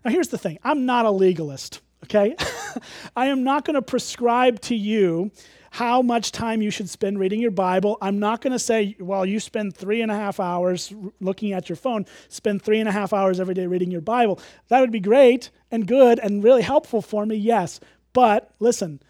Now, 0.04 0.10
here's 0.10 0.28
the 0.28 0.38
thing 0.38 0.58
I'm 0.62 0.86
not 0.86 1.04
a 1.04 1.10
legalist, 1.10 1.80
okay? 2.04 2.34
I 3.16 3.26
am 3.26 3.44
not 3.44 3.64
going 3.64 3.74
to 3.74 3.82
prescribe 3.82 4.60
to 4.62 4.74
you 4.74 5.30
how 5.70 6.02
much 6.02 6.32
time 6.32 6.62
you 6.62 6.70
should 6.70 6.88
spend 6.88 7.18
reading 7.18 7.40
your 7.40 7.50
Bible. 7.50 7.98
I'm 8.00 8.18
not 8.18 8.40
going 8.40 8.52
to 8.52 8.58
say, 8.58 8.96
well, 8.98 9.26
you 9.26 9.38
spend 9.38 9.76
three 9.76 10.00
and 10.00 10.10
a 10.10 10.14
half 10.14 10.40
hours 10.40 10.92
looking 11.20 11.52
at 11.52 11.68
your 11.68 11.76
phone, 11.76 12.06
spend 12.28 12.62
three 12.62 12.80
and 12.80 12.88
a 12.88 12.92
half 12.92 13.12
hours 13.12 13.38
every 13.38 13.54
day 13.54 13.66
reading 13.66 13.90
your 13.90 14.00
Bible. 14.00 14.40
That 14.68 14.80
would 14.80 14.92
be 14.92 15.00
great 15.00 15.50
and 15.70 15.86
good 15.86 16.18
and 16.18 16.42
really 16.42 16.62
helpful 16.62 17.02
for 17.02 17.26
me, 17.26 17.36
yes. 17.36 17.80
But 18.12 18.50
listen, 18.58 19.00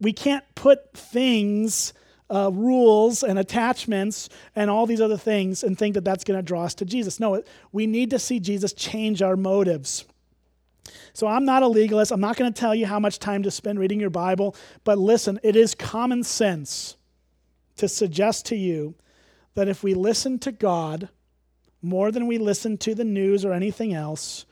we 0.00 0.12
can't 0.12 0.44
put 0.54 0.92
things, 0.92 1.92
uh, 2.30 2.50
rules, 2.52 3.22
and 3.22 3.38
attachments 3.38 4.28
and 4.54 4.70
all 4.70 4.86
these 4.86 5.00
other 5.00 5.18
things 5.18 5.64
and 5.64 5.76
think 5.76 5.94
that 5.94 6.04
that's 6.04 6.24
going 6.24 6.38
to 6.38 6.42
draw 6.42 6.64
us 6.64 6.74
to 6.76 6.84
Jesus. 6.84 7.18
No, 7.18 7.42
we 7.72 7.86
need 7.86 8.10
to 8.10 8.18
see 8.18 8.38
Jesus 8.38 8.72
change 8.72 9.20
our 9.20 9.36
motives. 9.36 10.04
So 11.12 11.26
I'm 11.26 11.44
not 11.44 11.62
a 11.62 11.68
legalist. 11.68 12.12
I'm 12.12 12.20
not 12.20 12.36
going 12.36 12.52
to 12.52 12.60
tell 12.60 12.74
you 12.74 12.86
how 12.86 13.00
much 13.00 13.18
time 13.18 13.42
to 13.44 13.50
spend 13.50 13.78
reading 13.78 14.00
your 14.00 14.10
Bible, 14.10 14.54
but 14.84 14.98
listen, 14.98 15.40
it 15.42 15.56
is 15.56 15.74
common 15.74 16.22
sense 16.22 16.96
to 17.76 17.88
suggest 17.88 18.46
to 18.46 18.56
you 18.56 18.94
that 19.54 19.68
if 19.68 19.82
we 19.82 19.94
listen 19.94 20.38
to 20.40 20.52
God 20.52 21.08
more 21.80 22.10
than 22.10 22.26
we 22.26 22.38
listen 22.38 22.76
to 22.78 22.94
the 22.94 23.04
news 23.04 23.44
or 23.44 23.52
anything 23.52 23.94
else, 23.94 24.46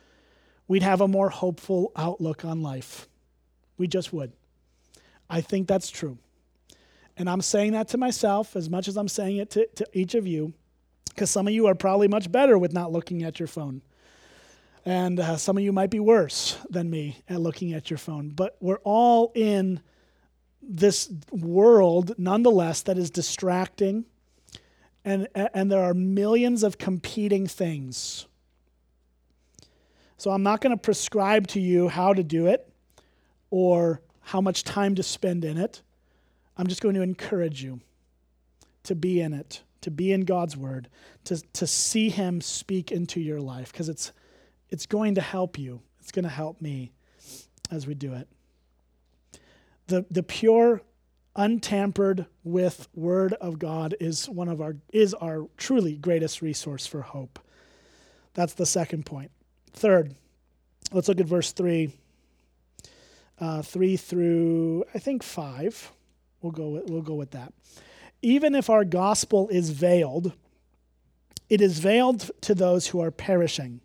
we'd 0.67 0.83
have 0.83 1.01
a 1.01 1.07
more 1.07 1.29
hopeful 1.29 1.91
outlook 1.95 2.45
on 2.45 2.61
life. 2.61 3.07
We 3.77 3.87
just 3.87 4.13
would. 4.13 4.31
I 5.29 5.41
think 5.41 5.67
that's 5.67 5.89
true. 5.89 6.17
And 7.17 7.29
I'm 7.29 7.41
saying 7.41 7.73
that 7.73 7.89
to 7.89 7.97
myself 7.97 8.55
as 8.55 8.69
much 8.69 8.87
as 8.87 8.97
I'm 8.97 9.07
saying 9.07 9.37
it 9.37 9.49
to, 9.51 9.67
to 9.75 9.87
each 9.93 10.15
of 10.15 10.25
you, 10.25 10.53
because 11.09 11.29
some 11.29 11.47
of 11.47 11.53
you 11.53 11.67
are 11.67 11.75
probably 11.75 12.07
much 12.07 12.31
better 12.31 12.57
with 12.57 12.73
not 12.73 12.91
looking 12.91 13.23
at 13.23 13.39
your 13.39 13.47
phone. 13.47 13.81
And 14.85 15.19
uh, 15.19 15.37
some 15.37 15.57
of 15.57 15.63
you 15.63 15.71
might 15.71 15.89
be 15.89 15.99
worse 15.99 16.57
than 16.69 16.89
me 16.89 17.23
at 17.29 17.39
looking 17.39 17.73
at 17.73 17.89
your 17.89 17.97
phone. 17.97 18.29
But 18.29 18.57
we're 18.59 18.81
all 18.83 19.31
in 19.33 19.81
this 20.61 21.09
world, 21.31 22.13
nonetheless, 22.17 22.81
that 22.83 22.97
is 22.97 23.09
distracting. 23.09 24.05
And, 25.05 25.27
and 25.35 25.71
there 25.71 25.83
are 25.83 25.93
millions 25.93 26.63
of 26.63 26.77
competing 26.77 27.47
things. 27.47 28.25
So 30.17 30.31
I'm 30.31 30.43
not 30.43 30.61
going 30.61 30.75
to 30.75 30.81
prescribe 30.81 31.47
to 31.47 31.59
you 31.59 31.89
how 31.89 32.13
to 32.13 32.23
do 32.23 32.47
it 32.47 32.69
or 33.49 34.01
how 34.21 34.39
much 34.39 34.63
time 34.63 34.95
to 34.95 35.03
spend 35.03 35.43
in 35.43 35.57
it. 35.57 35.81
I'm 36.57 36.67
just 36.67 36.81
going 36.81 36.95
to 36.95 37.01
encourage 37.01 37.63
you 37.63 37.81
to 38.83 38.95
be 38.95 39.19
in 39.19 39.33
it, 39.33 39.63
to 39.81 39.91
be 39.91 40.13
in 40.13 40.21
God's 40.21 40.55
Word, 40.55 40.87
to, 41.25 41.41
to 41.53 41.67
see 41.67 42.09
Him 42.09 42.39
speak 42.41 42.91
into 42.91 43.19
your 43.19 43.41
life, 43.41 43.71
because 43.71 43.89
it's 43.89 44.13
it's 44.73 44.87
going 44.87 45.15
to 45.15 45.21
help 45.21 45.59
you. 45.59 45.81
It's 46.01 46.11
going 46.11 46.23
to 46.23 46.29
help 46.29 46.59
me 46.59 46.91
as 47.69 47.85
we 47.85 47.93
do 47.93 48.13
it. 48.13 48.27
The, 49.85 50.03
the 50.09 50.23
pure, 50.23 50.81
untampered 51.35 52.25
with 52.43 52.87
Word 52.95 53.33
of 53.33 53.59
God 53.59 53.95
is 53.99 54.27
one 54.27 54.49
of 54.49 54.61
our 54.61 54.75
is 54.91 55.13
our 55.13 55.47
truly 55.57 55.95
greatest 55.97 56.41
resource 56.41 56.87
for 56.87 57.01
hope. 57.01 57.39
That's 58.33 58.53
the 58.53 58.65
second 58.65 59.05
point. 59.05 59.29
Third, 59.73 60.15
let's 60.91 61.07
look 61.07 61.19
at 61.19 61.27
verse 61.27 61.51
three. 61.51 61.91
Uh, 63.39 63.61
three 63.61 63.95
through 63.95 64.85
I 64.93 64.99
think 64.99 65.21
five. 65.21 65.91
We'll 66.41 66.51
go 66.51 66.69
with, 66.69 66.89
we'll 66.89 67.01
go 67.01 67.15
with 67.15 67.31
that. 67.31 67.53
Even 68.23 68.55
if 68.55 68.69
our 68.69 68.85
gospel 68.85 69.49
is 69.49 69.69
veiled, 69.69 70.33
it 71.47 71.61
is 71.61 71.79
veiled 71.79 72.31
to 72.41 72.55
those 72.55 72.87
who 72.87 72.99
are 73.01 73.11
perishing 73.11 73.81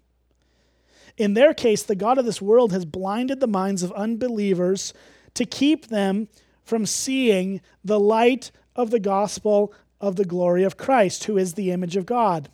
in 1.19 1.35
their 1.35 1.53
case, 1.53 1.83
the 1.83 1.97
God 1.97 2.17
of 2.17 2.25
this 2.25 2.41
world 2.41 2.73
has 2.73 2.85
blinded 2.85 3.41
the 3.41 3.49
minds 3.49 3.83
of 3.83 3.93
unbelievers 3.93 4.95
to 5.35 5.45
keep 5.45 5.89
them 5.89 6.29
from 6.65 6.87
seeing 6.87 7.61
the 7.85 7.99
light 7.99 8.53
of 8.77 8.91
the 8.91 9.01
gospel 9.01 9.75
of 10.01 10.15
the 10.15 10.25
glory 10.25 10.63
of 10.63 10.77
Christ, 10.77 11.25
who 11.25 11.37
is 11.37 11.55
the 11.55 11.73
image 11.73 11.97
of 11.97 12.07
God. 12.07 12.49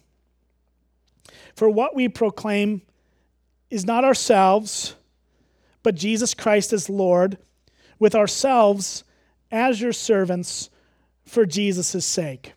For 1.55 1.69
what 1.69 1.95
we 1.95 2.09
proclaim 2.09 2.81
is 3.71 3.85
not 3.85 4.05
ourselves, 4.05 4.95
but 5.83 5.95
Jesus 5.95 6.33
Christ 6.33 6.73
as 6.73 6.89
Lord, 6.89 7.37
with 7.99 8.15
ourselves 8.15 9.05
as 9.53 9.81
your 9.81 9.93
servants 9.93 10.71
for 11.27 11.45
Jesus' 11.45 12.07
sake. 12.07 12.55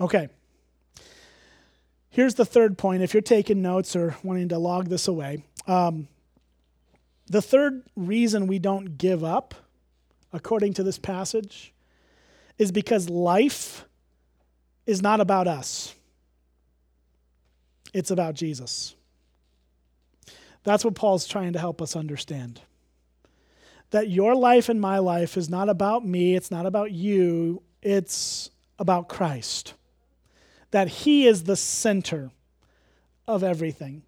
Okay. 0.00 0.28
Here's 2.16 2.34
the 2.36 2.46
third 2.46 2.78
point 2.78 3.02
if 3.02 3.12
you're 3.12 3.20
taking 3.20 3.60
notes 3.60 3.94
or 3.94 4.16
wanting 4.22 4.48
to 4.48 4.56
log 4.56 4.88
this 4.88 5.06
away. 5.06 5.44
Um, 5.66 6.08
the 7.26 7.42
third 7.42 7.82
reason 7.94 8.46
we 8.46 8.58
don't 8.58 8.96
give 8.96 9.22
up, 9.22 9.54
according 10.32 10.72
to 10.74 10.82
this 10.82 10.98
passage, 10.98 11.74
is 12.56 12.72
because 12.72 13.10
life 13.10 13.84
is 14.86 15.02
not 15.02 15.20
about 15.20 15.46
us, 15.46 15.94
it's 17.92 18.10
about 18.10 18.34
Jesus. 18.34 18.94
That's 20.64 20.86
what 20.86 20.94
Paul's 20.94 21.26
trying 21.26 21.52
to 21.52 21.58
help 21.58 21.82
us 21.82 21.94
understand. 21.94 22.62
That 23.90 24.08
your 24.08 24.34
life 24.34 24.70
and 24.70 24.80
my 24.80 25.00
life 25.00 25.36
is 25.36 25.50
not 25.50 25.68
about 25.68 26.06
me, 26.06 26.34
it's 26.34 26.50
not 26.50 26.64
about 26.64 26.92
you, 26.92 27.62
it's 27.82 28.48
about 28.78 29.10
Christ. 29.10 29.74
That 30.76 30.88
He 30.88 31.26
is 31.26 31.44
the 31.44 31.56
center 31.56 32.30
of 33.26 33.42
everything, 33.42 34.02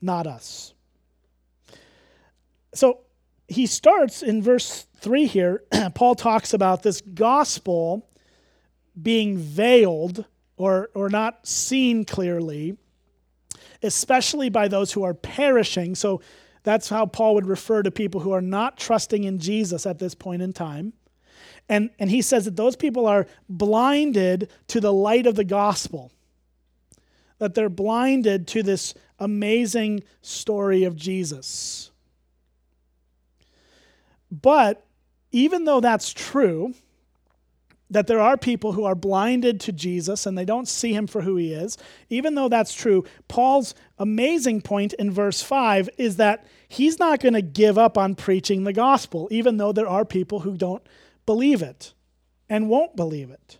not 0.00 0.26
us. 0.26 0.72
So 2.72 3.00
he 3.48 3.66
starts 3.66 4.22
in 4.22 4.42
verse 4.42 4.86
3 5.00 5.26
here. 5.26 5.64
Paul 5.94 6.14
talks 6.14 6.54
about 6.54 6.82
this 6.82 7.02
gospel 7.02 8.08
being 9.02 9.36
veiled 9.36 10.24
or, 10.56 10.88
or 10.94 11.10
not 11.10 11.46
seen 11.46 12.06
clearly 12.06 12.78
especially 13.82 14.48
by 14.48 14.68
those 14.68 14.92
who 14.92 15.02
are 15.02 15.14
perishing. 15.14 15.94
So 15.94 16.20
that's 16.62 16.88
how 16.88 17.06
Paul 17.06 17.34
would 17.34 17.46
refer 17.46 17.82
to 17.82 17.90
people 17.90 18.20
who 18.20 18.32
are 18.32 18.42
not 18.42 18.76
trusting 18.76 19.24
in 19.24 19.38
Jesus 19.38 19.86
at 19.86 19.98
this 19.98 20.14
point 20.14 20.42
in 20.42 20.52
time. 20.52 20.92
And, 21.70 21.90
and 22.00 22.10
he 22.10 22.20
says 22.20 22.46
that 22.46 22.56
those 22.56 22.74
people 22.74 23.06
are 23.06 23.28
blinded 23.48 24.50
to 24.66 24.80
the 24.80 24.92
light 24.92 25.28
of 25.28 25.36
the 25.36 25.44
gospel, 25.44 26.10
that 27.38 27.54
they're 27.54 27.68
blinded 27.68 28.48
to 28.48 28.64
this 28.64 28.92
amazing 29.20 30.02
story 30.20 30.82
of 30.82 30.96
Jesus. 30.96 31.92
But 34.32 34.84
even 35.30 35.64
though 35.64 35.78
that's 35.78 36.12
true, 36.12 36.74
that 37.88 38.08
there 38.08 38.20
are 38.20 38.36
people 38.36 38.72
who 38.72 38.84
are 38.84 38.96
blinded 38.96 39.60
to 39.60 39.72
Jesus 39.72 40.26
and 40.26 40.36
they 40.36 40.44
don't 40.44 40.66
see 40.66 40.92
him 40.92 41.06
for 41.06 41.22
who 41.22 41.36
he 41.36 41.52
is. 41.52 41.78
Even 42.08 42.34
though 42.34 42.48
that's 42.48 42.74
true, 42.74 43.04
Paul's 43.28 43.76
amazing 43.96 44.60
point 44.60 44.92
in 44.94 45.12
verse 45.12 45.40
5 45.40 45.88
is 45.98 46.16
that 46.16 46.46
he's 46.68 46.98
not 46.98 47.20
going 47.20 47.34
to 47.34 47.42
give 47.42 47.78
up 47.78 47.96
on 47.96 48.16
preaching 48.16 48.64
the 48.64 48.72
gospel, 48.72 49.28
even 49.30 49.56
though 49.56 49.72
there 49.72 49.88
are 49.88 50.04
people 50.04 50.40
who 50.40 50.56
don't 50.56 50.82
believe 51.30 51.62
it 51.62 51.92
and 52.48 52.68
won't 52.68 52.96
believe 52.96 53.30
it. 53.30 53.58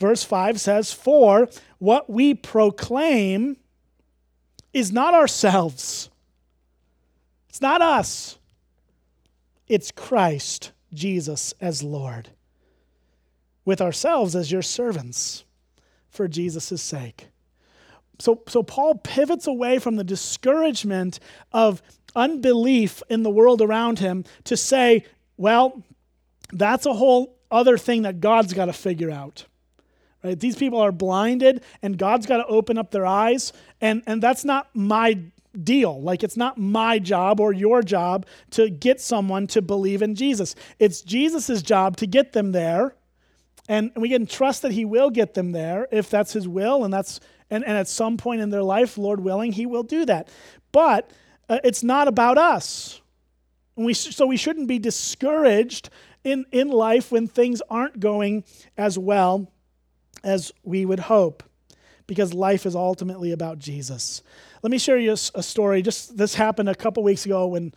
Verse 0.00 0.24
5 0.24 0.60
says, 0.60 0.92
For 0.92 1.48
what 1.78 2.10
we 2.10 2.34
proclaim 2.34 3.56
is 4.72 4.90
not 4.90 5.14
ourselves, 5.14 6.10
it's 7.48 7.60
not 7.60 7.80
us, 7.80 8.36
it's 9.68 9.92
Christ 9.92 10.72
Jesus 10.92 11.54
as 11.60 11.84
Lord 11.84 12.30
with 13.64 13.80
ourselves 13.80 14.34
as 14.34 14.50
your 14.50 14.62
servants 14.62 15.44
for 16.10 16.26
Jesus' 16.26 16.82
sake. 16.82 17.28
So, 18.18 18.42
so 18.48 18.64
Paul 18.64 18.96
pivots 18.96 19.46
away 19.46 19.78
from 19.78 19.94
the 19.94 20.02
discouragement 20.02 21.20
of 21.52 21.80
unbelief 22.16 23.04
in 23.08 23.22
the 23.22 23.30
world 23.30 23.62
around 23.62 24.00
him 24.00 24.24
to 24.42 24.56
say, 24.56 25.06
well, 25.36 25.84
that's 26.52 26.86
a 26.86 26.92
whole 26.92 27.36
other 27.50 27.78
thing 27.78 28.02
that 28.02 28.20
God's 28.20 28.52
got 28.52 28.66
to 28.66 28.72
figure 28.72 29.10
out. 29.10 29.46
Right? 30.22 30.38
These 30.38 30.56
people 30.56 30.80
are 30.80 30.92
blinded 30.92 31.62
and 31.82 31.96
God's 31.96 32.26
got 32.26 32.38
to 32.38 32.46
open 32.46 32.78
up 32.78 32.90
their 32.90 33.06
eyes 33.06 33.52
and 33.80 34.02
and 34.06 34.22
that's 34.22 34.44
not 34.44 34.68
my 34.74 35.18
deal. 35.62 36.00
Like 36.00 36.22
it's 36.22 36.36
not 36.36 36.58
my 36.58 36.98
job 36.98 37.40
or 37.40 37.52
your 37.52 37.82
job 37.82 38.26
to 38.50 38.68
get 38.68 39.00
someone 39.00 39.46
to 39.48 39.62
believe 39.62 40.02
in 40.02 40.14
Jesus. 40.14 40.54
It's 40.78 41.00
Jesus' 41.00 41.62
job 41.62 41.96
to 41.98 42.06
get 42.06 42.32
them 42.32 42.52
there 42.52 42.94
and 43.68 43.92
we 43.94 44.08
can 44.08 44.26
trust 44.26 44.62
that 44.62 44.72
He 44.72 44.84
will 44.84 45.10
get 45.10 45.34
them 45.34 45.52
there 45.52 45.86
if 45.92 46.08
that's 46.08 46.32
His 46.32 46.48
will, 46.48 46.84
and 46.84 46.92
that's 46.92 47.20
and, 47.50 47.64
and 47.64 47.76
at 47.76 47.88
some 47.88 48.16
point 48.16 48.40
in 48.40 48.50
their 48.50 48.62
life, 48.62 48.98
Lord 48.98 49.20
willing, 49.20 49.52
He 49.52 49.66
will 49.66 49.82
do 49.82 50.06
that. 50.06 50.28
But 50.72 51.10
uh, 51.48 51.58
it's 51.62 51.82
not 51.82 52.08
about 52.08 52.38
us. 52.38 53.00
We, 53.76 53.94
so 53.94 54.26
we 54.26 54.36
shouldn't 54.36 54.66
be 54.66 54.78
discouraged 54.78 55.90
in, 56.24 56.46
in 56.52 56.68
life 56.68 57.12
when 57.12 57.26
things 57.26 57.62
aren't 57.70 58.00
going 58.00 58.44
as 58.76 58.98
well 58.98 59.50
as 60.24 60.52
we 60.62 60.84
would 60.84 61.00
hope, 61.00 61.42
because 62.06 62.34
life 62.34 62.66
is 62.66 62.74
ultimately 62.74 63.32
about 63.32 63.58
Jesus. 63.58 64.22
Let 64.62 64.70
me 64.70 64.78
share 64.78 64.98
you 64.98 65.12
a, 65.12 65.42
story. 65.42 65.82
Just 65.82 66.16
this 66.16 66.34
happened 66.34 66.68
a 66.68 66.74
couple 66.74 67.02
weeks 67.02 67.24
ago 67.24 67.46
when 67.46 67.72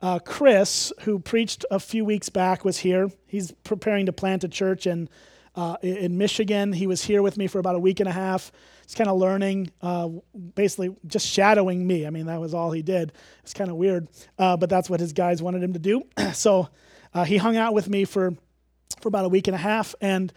uh, 0.00 0.18
Chris, 0.18 0.92
who 1.02 1.18
preached 1.18 1.64
a 1.70 1.78
few 1.78 2.04
weeks 2.04 2.28
back, 2.28 2.64
was 2.64 2.78
here. 2.78 3.10
He's 3.26 3.52
preparing 3.64 4.06
to 4.06 4.12
plant 4.12 4.42
a 4.44 4.48
church 4.48 4.86
in 4.86 5.08
uh, 5.54 5.76
in 5.82 6.16
Michigan. 6.16 6.72
He 6.72 6.86
was 6.86 7.04
here 7.04 7.22
with 7.22 7.36
me 7.36 7.46
for 7.46 7.58
about 7.58 7.74
a 7.74 7.78
week 7.78 8.00
and 8.00 8.08
a 8.08 8.12
half. 8.12 8.52
He's 8.86 8.94
kind 8.94 9.10
of 9.10 9.18
learning, 9.18 9.70
uh, 9.80 10.08
basically 10.54 10.94
just 11.06 11.26
shadowing 11.26 11.86
me. 11.86 12.06
I 12.06 12.10
mean, 12.10 12.26
that 12.26 12.40
was 12.40 12.54
all 12.54 12.72
he 12.72 12.82
did. 12.82 13.12
It's 13.42 13.54
kind 13.54 13.70
of 13.70 13.76
weird, 13.76 14.08
uh, 14.38 14.56
but 14.56 14.70
that's 14.70 14.88
what 14.90 15.00
his 15.00 15.12
guys 15.12 15.42
wanted 15.42 15.62
him 15.62 15.74
to 15.74 15.78
do. 15.78 16.02
so 16.32 16.68
uh, 17.14 17.24
he 17.24 17.36
hung 17.36 17.56
out 17.56 17.74
with 17.74 17.88
me 17.88 18.04
for 18.04 18.34
for 19.00 19.08
about 19.08 19.24
a 19.24 19.28
week 19.28 19.48
and 19.48 19.54
a 19.54 19.58
half. 19.58 19.94
And 20.00 20.32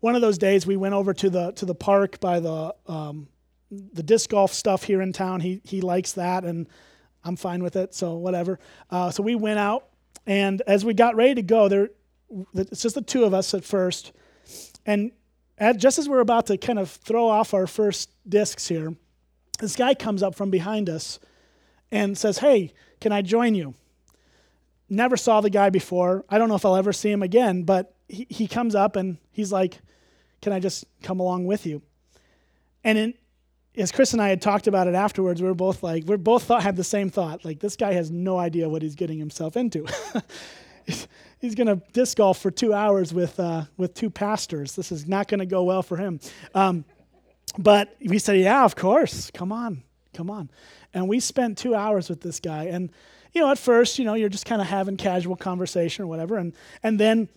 one 0.00 0.14
of 0.14 0.20
those 0.20 0.38
days, 0.38 0.66
we 0.66 0.76
went 0.76 0.94
over 0.94 1.14
to 1.14 1.30
the 1.30 1.52
to 1.52 1.66
the 1.66 1.74
park 1.74 2.20
by 2.20 2.40
the 2.40 2.74
um, 2.86 3.28
the 3.70 4.02
disc 4.02 4.30
golf 4.30 4.52
stuff 4.52 4.84
here 4.84 5.00
in 5.00 5.12
town. 5.12 5.40
He 5.40 5.60
he 5.64 5.80
likes 5.80 6.12
that, 6.12 6.44
and 6.44 6.68
I'm 7.24 7.36
fine 7.36 7.62
with 7.62 7.76
it. 7.76 7.94
So 7.94 8.14
whatever. 8.14 8.58
Uh, 8.90 9.10
so 9.10 9.22
we 9.22 9.34
went 9.34 9.58
out, 9.58 9.88
and 10.26 10.62
as 10.66 10.84
we 10.84 10.94
got 10.94 11.16
ready 11.16 11.34
to 11.36 11.42
go, 11.42 11.68
there 11.68 11.90
it's 12.54 12.82
just 12.82 12.94
the 12.94 13.02
two 13.02 13.24
of 13.24 13.34
us 13.34 13.54
at 13.54 13.64
first 13.64 14.12
and 14.86 15.12
at, 15.58 15.76
just 15.76 15.98
as 15.98 16.08
we're 16.08 16.20
about 16.20 16.46
to 16.46 16.56
kind 16.56 16.78
of 16.78 16.90
throw 16.90 17.28
off 17.28 17.54
our 17.54 17.66
first 17.66 18.10
discs 18.28 18.68
here, 18.68 18.94
this 19.60 19.76
guy 19.76 19.94
comes 19.94 20.22
up 20.22 20.34
from 20.34 20.50
behind 20.50 20.90
us 20.90 21.18
and 21.90 22.18
says, 22.18 22.38
Hey, 22.38 22.72
can 23.00 23.12
I 23.12 23.22
join 23.22 23.54
you? 23.54 23.74
Never 24.88 25.16
saw 25.16 25.40
the 25.40 25.50
guy 25.50 25.70
before. 25.70 26.24
I 26.28 26.38
don't 26.38 26.48
know 26.48 26.54
if 26.54 26.64
I'll 26.64 26.76
ever 26.76 26.92
see 26.92 27.10
him 27.10 27.22
again, 27.22 27.62
but 27.62 27.94
he, 28.08 28.26
he 28.28 28.46
comes 28.46 28.74
up 28.74 28.96
and 28.96 29.18
he's 29.32 29.52
like, 29.52 29.78
Can 30.42 30.52
I 30.52 30.60
just 30.60 30.84
come 31.02 31.20
along 31.20 31.46
with 31.46 31.66
you? 31.66 31.82
And 32.84 32.98
in, 32.98 33.14
as 33.76 33.90
Chris 33.90 34.12
and 34.12 34.22
I 34.22 34.28
had 34.28 34.40
talked 34.40 34.66
about 34.66 34.86
it 34.86 34.94
afterwards, 34.94 35.42
we 35.42 35.48
were 35.48 35.54
both 35.54 35.82
like, 35.82 36.04
we 36.06 36.16
both 36.16 36.44
thought, 36.44 36.62
had 36.62 36.76
the 36.76 36.84
same 36.84 37.10
thought. 37.10 37.44
Like, 37.44 37.60
this 37.60 37.76
guy 37.76 37.92
has 37.94 38.10
no 38.10 38.38
idea 38.38 38.68
what 38.68 38.82
he's 38.82 38.94
getting 38.94 39.18
himself 39.18 39.56
into. 39.56 39.86
he's 41.38 41.54
going 41.54 41.66
to 41.66 41.82
disc 41.92 42.18
golf 42.18 42.38
for 42.38 42.50
two 42.50 42.72
hours 42.72 43.12
with, 43.12 43.40
uh, 43.40 43.64
with 43.76 43.94
two 43.94 44.10
pastors. 44.10 44.76
This 44.76 44.92
is 44.92 45.08
not 45.08 45.28
going 45.28 45.40
to 45.40 45.46
go 45.46 45.64
well 45.64 45.82
for 45.82 45.96
him. 45.96 46.20
Um, 46.54 46.84
but 47.58 47.96
we 48.00 48.18
said, 48.18 48.38
yeah, 48.38 48.64
of 48.64 48.76
course. 48.76 49.30
Come 49.32 49.50
on. 49.50 49.82
Come 50.12 50.30
on. 50.30 50.50
And 50.92 51.08
we 51.08 51.18
spent 51.18 51.58
two 51.58 51.74
hours 51.74 52.08
with 52.08 52.20
this 52.20 52.38
guy. 52.38 52.64
And, 52.64 52.90
you 53.34 53.40
know, 53.40 53.50
at 53.50 53.58
first, 53.58 53.98
you 53.98 54.04
know, 54.04 54.14
you're 54.14 54.28
just 54.28 54.46
kind 54.46 54.62
of 54.62 54.68
having 54.68 54.96
casual 54.96 55.36
conversation 55.36 56.04
or 56.04 56.06
whatever. 56.06 56.36
And, 56.36 56.54
and 56.82 56.98
then 56.98 57.28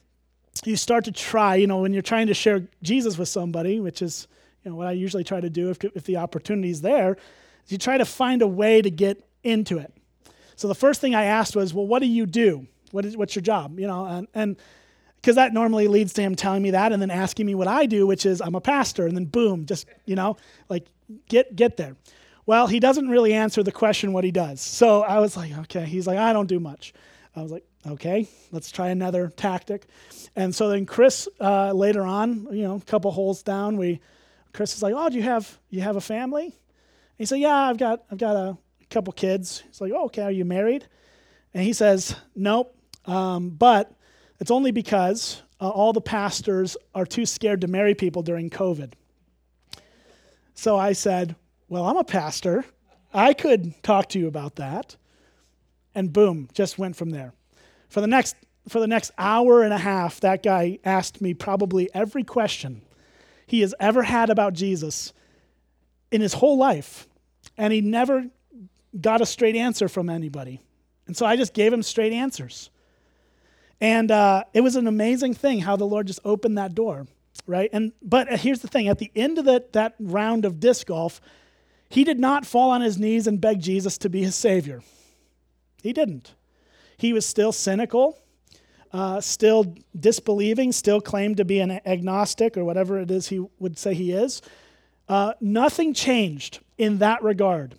you 0.63 0.75
start 0.75 1.05
to 1.05 1.12
try, 1.12 1.55
you 1.55 1.67
know, 1.67 1.81
when 1.81 1.93
you're 1.93 2.01
trying 2.01 2.27
to 2.27 2.33
share 2.33 2.67
Jesus 2.83 3.17
with 3.17 3.29
somebody, 3.29 3.79
which 3.79 4.01
is, 4.01 4.27
you 4.63 4.71
know, 4.71 4.77
what 4.77 4.88
I 4.88 4.91
usually 4.91 5.23
try 5.23 5.41
to 5.41 5.49
do 5.49 5.69
if, 5.69 5.83
if 5.83 6.03
the 6.03 6.17
opportunity 6.17 6.69
is 6.69 6.81
there, 6.81 7.17
you 7.67 7.77
try 7.77 7.97
to 7.97 8.05
find 8.05 8.41
a 8.41 8.47
way 8.47 8.81
to 8.81 8.89
get 8.89 9.27
into 9.43 9.77
it. 9.79 9.91
So 10.55 10.67
the 10.67 10.75
first 10.75 11.01
thing 11.01 11.15
I 11.15 11.25
asked 11.25 11.55
was, 11.55 11.73
well, 11.73 11.86
what 11.86 11.99
do 11.99 12.07
you 12.07 12.25
do? 12.25 12.67
What 12.91 13.05
is, 13.05 13.17
what's 13.17 13.36
your 13.36 13.43
job? 13.43 13.79
You 13.79 13.88
know, 13.88 14.05
and, 14.05 14.27
and 14.33 14.55
because 15.21 15.36
that 15.36 15.53
normally 15.53 15.88
leads 15.88 16.13
to 16.13 16.21
him 16.21 16.36
telling 16.36 16.62
me 16.62 16.71
that 16.71 16.91
and 16.91 17.01
then 17.01 17.12
asking 17.12 17.45
me 17.45 17.55
what 17.55 17.67
I 17.67 17.86
do, 17.86 18.07
which 18.07 18.25
is 18.25 18.39
I'm 18.41 18.55
a 18.55 18.62
pastor, 18.62 19.07
and 19.07 19.15
then 19.15 19.25
boom, 19.25 19.65
just 19.65 19.86
you 20.05 20.15
know, 20.15 20.38
like 20.69 20.88
get 21.27 21.55
get 21.55 21.75
there. 21.75 21.95
Well, 22.47 22.67
he 22.67 22.79
doesn't 22.79 23.10
really 23.10 23.33
answer 23.33 23.62
the 23.62 23.73
question 23.73 24.13
what 24.13 24.23
he 24.23 24.31
does. 24.31 24.62
So 24.62 25.03
I 25.03 25.19
was 25.19 25.36
like, 25.36 25.55
okay. 25.60 25.83
He's 25.83 26.07
like, 26.07 26.17
I 26.17 26.31
don't 26.31 26.47
do 26.47 26.62
much. 26.62 26.93
I 27.36 27.41
was 27.41 27.51
like, 27.51 27.65
okay, 27.86 28.27
let's 28.51 28.71
try 28.71 28.88
another 28.88 29.27
tactic. 29.27 29.86
And 30.33 30.55
so 30.55 30.69
then 30.69 30.86
Chris 30.86 31.27
uh, 31.41 31.73
later 31.73 32.03
on, 32.03 32.47
you 32.49 32.63
know, 32.63 32.75
a 32.75 32.81
couple 32.81 33.12
holes 33.12 33.43
down, 33.43 33.75
we 33.75 33.99
Chris 34.53 34.75
is 34.75 34.81
like, 34.81 34.93
oh, 34.95 35.10
do 35.10 35.17
you 35.17 35.23
have 35.23 35.60
you 35.69 35.81
have 35.81 35.97
a 35.97 36.01
family? 36.01 36.45
And 36.45 36.53
he 37.17 37.25
said, 37.25 37.39
yeah, 37.39 37.53
I've 37.53 37.77
got 37.77 38.03
I've 38.10 38.17
got 38.17 38.38
a 38.38 38.57
couple 38.89 39.12
kids. 39.12 39.62
He's 39.67 39.81
like, 39.81 39.91
oh, 39.93 40.05
okay, 40.05 40.23
are 40.23 40.31
you 40.31 40.45
married? 40.45 40.88
And 41.53 41.63
he 41.63 41.73
says, 41.73 42.15
nope. 42.33 42.73
Um, 43.05 43.49
but 43.49 43.91
it's 44.39 44.51
only 44.51 44.71
because 44.71 45.41
uh, 45.60 45.67
all 45.67 45.91
the 45.91 46.01
pastors 46.01 46.77
are 46.95 47.05
too 47.05 47.25
scared 47.25 47.60
to 47.62 47.67
marry 47.67 47.93
people 47.93 48.21
during 48.21 48.49
COVID. 48.49 48.93
So 50.53 50.77
I 50.77 50.93
said, 50.93 51.36
Well, 51.69 51.86
I'm 51.86 51.97
a 51.97 52.03
pastor. 52.03 52.65
I 53.13 53.34
could 53.34 53.82
talk 53.84 54.10
to 54.10 54.19
you 54.19 54.27
about 54.27 54.56
that. 54.56 54.95
And 55.93 56.13
boom, 56.13 56.47
just 56.53 56.77
went 56.77 56.95
from 56.95 57.10
there. 57.10 57.34
For 57.89 58.01
the 58.01 58.08
next 58.08 58.36
for 58.69 58.80
the 58.80 58.88
next 58.88 59.12
hour 59.17 59.63
and 59.63 59.73
a 59.73 59.77
half, 59.77 60.19
that 60.19 60.43
guy 60.43 60.80
asked 60.84 61.21
me 61.21 61.34
probably 61.34 61.89
every 61.93 62.23
question 62.23 62.82
he 63.45 63.62
has 63.62 63.73
ever 63.80 64.03
had 64.03 64.30
about 64.30 64.53
Jesus 64.53 65.13
in 66.12 66.19
his 66.19 66.34
whole 66.34 66.58
life, 66.58 67.08
and 67.58 67.71
he 67.71 67.80
never 67.80 68.25
got 68.99 69.21
a 69.21 69.25
straight 69.25 69.56
answer 69.56 69.88
from 69.88 70.10
anybody. 70.10 70.60
And 71.06 71.15
so 71.15 71.25
I 71.25 71.38
just 71.38 71.53
gave 71.53 71.71
him 71.71 71.82
straight 71.82 72.12
answers. 72.12 72.69
And 73.80 74.12
uh, 74.12 74.43
it 74.53 74.62
was 74.62 74.75
an 74.75 74.88
amazing 74.88 75.34
thing 75.34 75.60
how 75.60 75.75
the 75.75 75.86
Lord 75.86 76.08
just 76.08 76.19
opened 76.25 76.58
that 76.58 76.75
door, 76.75 77.08
right? 77.45 77.69
And 77.71 77.93
but 78.01 78.27
here's 78.39 78.60
the 78.60 78.67
thing: 78.67 78.88
at 78.88 78.99
the 78.99 79.12
end 79.15 79.38
of 79.38 79.45
that 79.45 79.73
that 79.73 79.95
round 79.99 80.45
of 80.45 80.60
disc 80.60 80.88
golf, 80.88 81.21
he 81.89 82.04
did 82.04 82.19
not 82.19 82.45
fall 82.45 82.71
on 82.71 82.82
his 82.82 82.97
knees 82.97 83.28
and 83.28 83.39
beg 83.39 83.62
Jesus 83.62 83.97
to 84.00 84.10
be 84.10 84.23
his 84.23 84.36
savior. 84.36 84.82
He 85.82 85.93
didn't. 85.93 86.34
He 86.97 87.13
was 87.13 87.26
still 87.26 87.52
cynical, 87.52 88.17
uh, 88.91 89.21
still 89.21 89.76
disbelieving, 89.97 90.71
still 90.71 91.00
claimed 91.00 91.38
to 91.38 91.45
be 91.45 91.60
an 91.60 91.80
agnostic 91.86 92.58
or 92.58 92.65
whatever 92.65 93.00
it 93.00 93.12
is 93.12 93.28
he 93.28 93.45
would 93.60 93.78
say 93.78 93.93
he 93.93 94.12
is. 94.12 94.41
Uh, 95.08 95.34
nothing 95.39 95.93
changed 95.93 96.60
in 96.78 96.97
that 96.97 97.23
regard. 97.23 97.76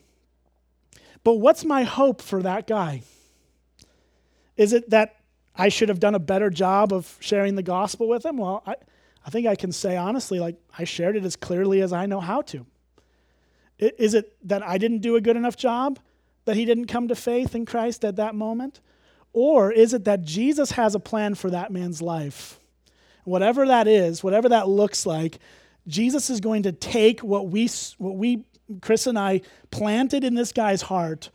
But 1.25 1.35
what's 1.35 1.65
my 1.65 1.83
hope 1.83 2.23
for 2.23 2.43
that 2.43 2.67
guy? 2.67 3.03
Is 4.57 4.73
it 4.73 4.91
that 4.91 5.17
I 5.55 5.69
should 5.69 5.89
have 5.89 6.01
done 6.01 6.15
a 6.15 6.21
better 6.21 6.49
job 6.49 6.93
of 6.93 7.17
sharing 7.21 7.57
the 7.57 7.63
gospel 7.63 8.09
with 8.09 8.25
him? 8.25 8.39
Well, 8.39 8.63
I, 8.67 8.77
I 9.27 9.31
think 9.31 9.47
I 9.47 9.57
can 9.57 9.73
say 9.73 9.97
honestly, 9.97 10.39
like, 10.39 10.57
I 10.79 10.85
shared 10.85 11.17
it 11.17 11.25
as 11.25 11.37
clearly 11.37 11.83
as 11.83 11.93
I 11.93 12.07
know 12.07 12.21
how 12.21 12.43
to. 12.43 12.65
Is 13.79 14.15
it 14.15 14.37
that 14.49 14.63
I 14.63 14.79
didn't 14.79 14.99
do 14.99 15.17
a 15.17 15.21
good 15.21 15.37
enough 15.37 15.57
job? 15.57 15.99
That 16.45 16.57
he 16.57 16.65
didn't 16.65 16.87
come 16.87 17.09
to 17.09 17.15
faith 17.15 17.55
in 17.55 17.67
Christ 17.67 18.05
at 18.05 18.17
that 18.17 18.35
moment? 18.35 18.81
Or 19.33 19.71
is 19.71 19.93
it 19.93 20.05
that 20.05 20.23
Jesus 20.23 20.73
has 20.73 20.95
a 20.95 21.01
plan 21.01 21.35
for 21.35 21.51
that 21.51 21.71
man's 21.71 22.03
life? 22.03 22.59
Whatever 23.25 23.67
that 23.67 23.87
is, 23.87 24.25
whatever 24.25 24.49
that 24.49 24.69
looks 24.69 25.05
like, 25.05 25.39
Jesus 25.87 26.31
is 26.31 26.41
going 26.41 26.65
to 26.65 26.73
take 26.73 27.21
what 27.21 27.49
we, 27.49 27.69
what 27.99 28.17
we, 28.17 28.45
Chris 28.81 29.07
and 29.07 29.19
I, 29.19 29.43
planted 29.71 30.25
in 30.25 30.35
this 30.35 30.53
guy's 30.53 30.83
heart 30.83 31.31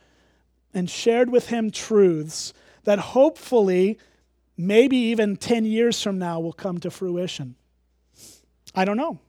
and 0.74 0.90
shared 0.90 1.30
with 1.30 1.48
him 1.48 1.70
truths 1.70 2.52
that 2.82 2.98
hopefully, 2.98 3.98
maybe 4.56 4.96
even 4.96 5.36
10 5.36 5.64
years 5.64 6.02
from 6.02 6.18
now, 6.18 6.40
will 6.40 6.52
come 6.52 6.78
to 6.80 6.90
fruition. 6.90 7.54
I 8.74 8.84
don't 8.84 8.96
know. 8.96 9.20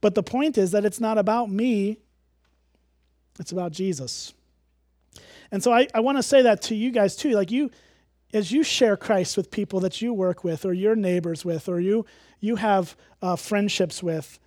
But 0.00 0.14
the 0.14 0.22
point 0.22 0.56
is 0.56 0.70
that 0.70 0.84
it's 0.84 1.00
not 1.00 1.18
about 1.18 1.50
me, 1.50 1.98
it's 3.38 3.52
about 3.52 3.72
Jesus. 3.72 4.32
And 5.50 5.62
so 5.62 5.72
I, 5.72 5.88
I 5.94 6.00
want 6.00 6.18
to 6.18 6.22
say 6.22 6.42
that 6.42 6.62
to 6.62 6.74
you 6.74 6.90
guys 6.90 7.16
too. 7.16 7.32
Like 7.32 7.50
you, 7.50 7.70
as 8.32 8.52
you 8.52 8.62
share 8.62 8.96
Christ 8.96 9.36
with 9.36 9.50
people 9.50 9.80
that 9.80 10.00
you 10.00 10.12
work 10.14 10.44
with 10.44 10.64
or 10.64 10.72
your 10.72 10.94
neighbors 10.94 11.44
with 11.44 11.68
or 11.68 11.80
you, 11.80 12.06
you 12.38 12.56
have 12.56 12.96
uh, 13.20 13.36
friendships 13.36 14.02
with, 14.02 14.38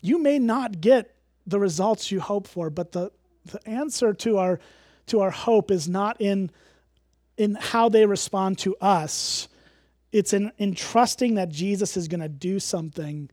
you 0.00 0.18
may 0.18 0.38
not 0.38 0.80
get 0.80 1.14
the 1.46 1.60
results 1.60 2.10
you 2.10 2.20
hope 2.20 2.46
for, 2.46 2.70
but 2.70 2.92
the, 2.92 3.10
the 3.44 3.66
answer 3.68 4.12
to 4.12 4.38
our, 4.38 4.60
to 5.06 5.20
our 5.20 5.30
hope 5.30 5.70
is 5.70 5.88
not 5.88 6.20
in, 6.20 6.50
in 7.36 7.54
how 7.54 7.88
they 7.88 8.04
respond 8.04 8.58
to 8.58 8.76
us. 8.80 9.48
It's 10.10 10.32
in, 10.32 10.50
in 10.58 10.74
trusting 10.74 11.34
that 11.36 11.48
Jesus 11.48 11.96
is 11.96 12.08
going 12.08 12.20
to 12.20 12.28
do 12.28 12.58
something 12.58 13.30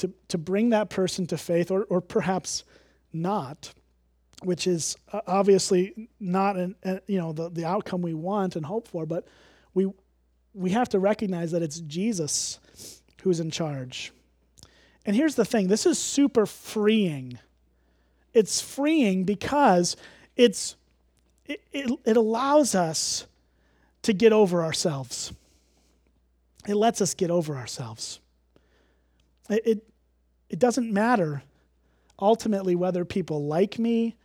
to, 0.00 0.10
to 0.28 0.38
bring 0.38 0.70
that 0.70 0.90
person 0.90 1.26
to 1.28 1.38
faith, 1.38 1.70
or, 1.70 1.84
or 1.84 2.00
perhaps 2.00 2.64
not, 3.12 3.72
which 4.42 4.66
is 4.66 4.96
uh, 5.12 5.20
obviously 5.26 6.08
not 6.18 6.56
an, 6.56 6.74
you 7.06 7.18
know 7.18 7.32
the, 7.32 7.50
the 7.50 7.64
outcome 7.64 8.02
we 8.02 8.14
want 8.14 8.56
and 8.56 8.66
hope 8.66 8.88
for, 8.88 9.06
but 9.06 9.26
we, 9.74 9.90
we 10.54 10.70
have 10.70 10.88
to 10.90 10.98
recognize 10.98 11.52
that 11.52 11.62
it's 11.62 11.80
Jesus 11.80 12.58
who's 13.22 13.40
in 13.40 13.50
charge. 13.50 14.12
And 15.06 15.14
here's 15.16 15.34
the 15.34 15.44
thing 15.44 15.68
this 15.68 15.86
is 15.86 15.98
super 15.98 16.46
freeing. 16.46 17.38
It's 18.32 18.60
freeing 18.60 19.24
because 19.24 19.96
it's, 20.36 20.76
it, 21.46 21.60
it, 21.72 21.90
it 22.04 22.16
allows 22.16 22.74
us 22.74 23.26
to 24.02 24.12
get 24.12 24.32
over 24.32 24.62
ourselves. 24.62 25.32
It 26.66 26.74
lets 26.74 27.00
us 27.00 27.14
get 27.14 27.30
over 27.30 27.56
ourselves. 27.56 28.20
It, 29.48 29.66
it, 29.66 29.89
it 30.50 30.58
doesn't 30.58 30.92
matter 30.92 31.42
ultimately 32.18 32.74
whether 32.74 33.04
people 33.04 33.46
like 33.46 33.78
me 33.78 34.16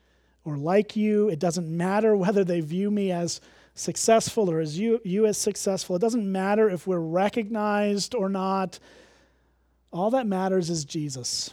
or 0.43 0.57
like 0.57 0.95
you. 0.95 1.29
It 1.29 1.39
doesn't 1.39 1.69
matter 1.69 2.15
whether 2.17 2.43
they 2.43 2.59
view 2.59 2.91
me 2.91 3.11
as 3.11 3.39
successful 3.75 4.49
or 4.49 4.59
as 4.59 4.77
you, 4.77 4.99
you 5.03 5.25
as 5.25 5.37
successful. 5.37 5.95
It 5.95 5.99
doesn't 5.99 6.29
matter 6.29 6.69
if 6.69 6.87
we're 6.87 6.99
recognized 6.99 8.15
or 8.15 8.27
not. 8.27 8.79
All 9.93 10.11
that 10.11 10.27
matters 10.27 10.69
is 10.69 10.83
Jesus. 10.83 11.51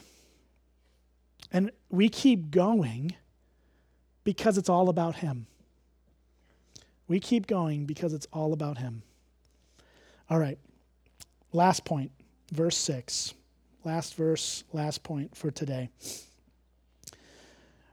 And 1.52 1.70
we 1.90 2.08
keep 2.08 2.50
going 2.50 3.14
because 4.24 4.56
it's 4.56 4.68
all 4.68 4.88
about 4.88 5.16
Him. 5.16 5.46
We 7.08 7.20
keep 7.20 7.46
going 7.46 7.84
because 7.84 8.14
it's 8.14 8.26
all 8.32 8.52
about 8.52 8.78
Him. 8.78 9.02
All 10.30 10.38
right, 10.38 10.58
last 11.52 11.84
point, 11.84 12.10
verse 12.52 12.76
6. 12.78 13.34
Last 13.84 14.14
verse, 14.14 14.62
last 14.72 15.02
point 15.02 15.36
for 15.36 15.50
today. 15.50 15.90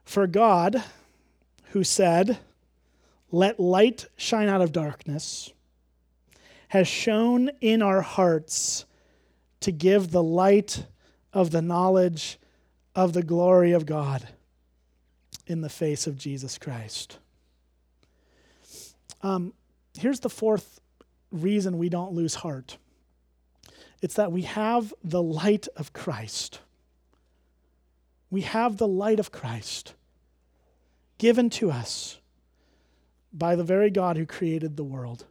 For 0.05 0.27
God, 0.27 0.83
who 1.71 1.83
said, 1.83 2.37
Let 3.31 3.59
light 3.59 4.05
shine 4.15 4.49
out 4.49 4.61
of 4.61 4.71
darkness, 4.71 5.51
has 6.69 6.87
shone 6.87 7.49
in 7.61 7.81
our 7.81 8.01
hearts 8.01 8.85
to 9.61 9.71
give 9.71 10.11
the 10.11 10.23
light 10.23 10.85
of 11.33 11.51
the 11.51 11.61
knowledge 11.61 12.39
of 12.95 13.13
the 13.13 13.23
glory 13.23 13.71
of 13.71 13.85
God 13.85 14.27
in 15.47 15.61
the 15.61 15.69
face 15.69 16.05
of 16.05 16.17
Jesus 16.17 16.57
Christ. 16.57 17.17
Um, 19.21 19.53
here's 19.97 20.19
the 20.19 20.29
fourth 20.29 20.79
reason 21.31 21.77
we 21.77 21.89
don't 21.89 22.13
lose 22.13 22.35
heart 22.35 22.77
it's 24.01 24.15
that 24.15 24.31
we 24.31 24.43
have 24.43 24.93
the 25.03 25.21
light 25.21 25.67
of 25.75 25.93
Christ. 25.93 26.61
We 28.29 28.41
have 28.41 28.77
the 28.77 28.87
light 28.87 29.19
of 29.19 29.31
Christ 29.31 29.93
given 31.17 31.49
to 31.51 31.71
us 31.71 32.19
by 33.33 33.55
the 33.55 33.63
very 33.63 33.89
God 33.89 34.17
who 34.17 34.25
created 34.25 34.77
the 34.77 34.83
world. 34.83 35.25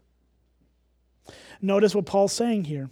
Notice 1.61 1.95
what 1.95 2.07
Paul's 2.07 2.33
saying 2.33 2.65
here. 2.65 2.91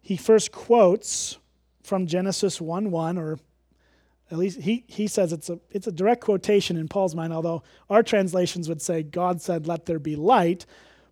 He 0.00 0.16
first 0.16 0.52
quotes 0.52 1.38
from 1.82 2.06
Genesis 2.06 2.60
1 2.60 2.90
1, 2.90 3.18
or 3.18 3.38
at 4.30 4.38
least 4.38 4.60
he, 4.60 4.84
he 4.86 5.06
says 5.06 5.32
it's 5.32 5.50
a, 5.50 5.58
it's 5.70 5.86
a 5.86 5.92
direct 5.92 6.22
quotation 6.22 6.76
in 6.76 6.88
Paul's 6.88 7.14
mind, 7.14 7.32
although 7.32 7.62
our 7.90 8.02
translations 8.02 8.68
would 8.68 8.80
say, 8.80 9.02
God 9.02 9.40
said, 9.42 9.66
Let 9.66 9.86
there 9.86 9.98
be 9.98 10.16
light. 10.16 10.66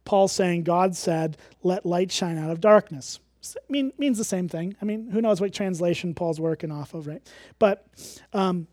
Paul 0.05 0.29
saying, 0.29 0.65
God 0.65 0.97
said, 0.97 1.37
Let 1.63 1.85
light 1.85 2.13
shine 2.13 2.39
out 2.39 2.51
of 2.51 2.61
darkness 2.61 3.21
mean, 3.69 3.93
means 3.99 4.19
the 4.19 4.25
same 4.25 4.49
thing. 4.49 4.77
I 4.81 4.85
mean, 4.85 5.11
who 5.11 5.21
knows 5.21 5.41
what 5.41 5.53
translation 5.53 6.15
Paul's 6.15 6.41
working 6.41 6.71
off 6.71 6.95
of, 6.95 7.07
right? 7.07 7.23
But 7.59 7.87
um, 8.33 8.67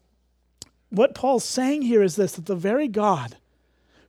what 0.90 1.16
Paul's 1.16 1.46
saying 1.46 1.84
here 1.84 2.04
is 2.04 2.16
this 2.16 2.34
that 2.34 2.46
the 2.46 2.56
very 2.56 2.88
God 2.88 3.38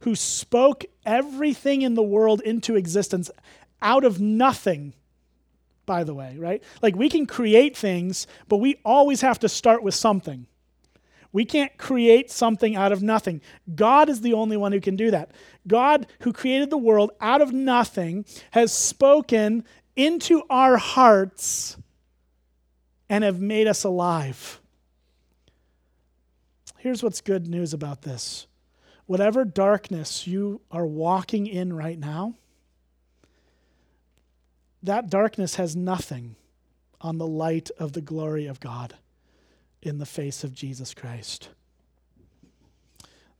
who 0.00 0.14
spoke 0.14 0.84
everything 1.06 1.82
in 1.82 1.94
the 1.94 2.02
world 2.02 2.40
into 2.42 2.76
existence 2.76 3.30
out 3.80 4.04
of 4.04 4.20
nothing, 4.20 4.94
by 5.86 6.04
the 6.04 6.14
way, 6.14 6.36
right? 6.38 6.62
Like 6.82 6.96
we 6.96 7.08
can 7.08 7.26
create 7.26 7.76
things, 7.76 8.26
but 8.48 8.58
we 8.58 8.80
always 8.84 9.20
have 9.20 9.38
to 9.40 9.48
start 9.48 9.82
with 9.82 9.94
something. 9.94 10.46
We 11.32 11.44
can't 11.46 11.76
create 11.78 12.30
something 12.30 12.76
out 12.76 12.92
of 12.92 13.02
nothing. 13.02 13.40
God 13.74 14.10
is 14.10 14.20
the 14.20 14.34
only 14.34 14.56
one 14.56 14.72
who 14.72 14.80
can 14.80 14.96
do 14.96 15.10
that. 15.12 15.30
God, 15.66 16.06
who 16.20 16.32
created 16.32 16.68
the 16.68 16.76
world 16.76 17.10
out 17.20 17.40
of 17.40 17.52
nothing, 17.52 18.26
has 18.50 18.72
spoken 18.72 19.64
into 19.96 20.42
our 20.48 20.76
hearts 20.76 21.76
and 23.08 23.24
have 23.24 23.40
made 23.40 23.66
us 23.66 23.84
alive. 23.84 24.60
Here's 26.78 27.02
what's 27.02 27.20
good 27.20 27.46
news 27.46 27.72
about 27.72 28.02
this 28.02 28.46
whatever 29.06 29.44
darkness 29.44 30.26
you 30.26 30.60
are 30.70 30.86
walking 30.86 31.46
in 31.46 31.72
right 31.72 31.98
now, 31.98 32.34
that 34.82 35.10
darkness 35.10 35.56
has 35.56 35.76
nothing 35.76 36.36
on 37.00 37.18
the 37.18 37.26
light 37.26 37.70
of 37.78 37.92
the 37.92 38.00
glory 38.00 38.46
of 38.46 38.60
God 38.60 38.94
in 39.82 39.98
the 39.98 40.06
face 40.06 40.44
of 40.44 40.54
Jesus 40.54 40.94
Christ. 40.94 41.50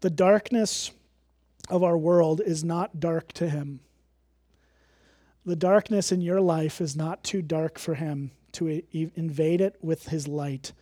The 0.01 0.11
darkness 0.11 0.91
of 1.69 1.83
our 1.83 1.97
world 1.97 2.41
is 2.45 2.65
not 2.65 3.01
dark 3.01 3.33
to 3.35 3.49
him. 3.49 3.81
The 5.45 5.57
darkness 5.57 6.13
in 6.13 6.21
your 6.21 6.41
life 6.41 6.81
is 6.81 6.97
not 6.97 7.25
too 7.25 7.43
dark 7.43 7.79
for 7.79 7.95
him 7.95 8.31
to 8.53 8.83
invade 8.93 9.61
it 9.61 9.77
with 9.83 10.09
his 10.09 10.29
light, 10.29 10.73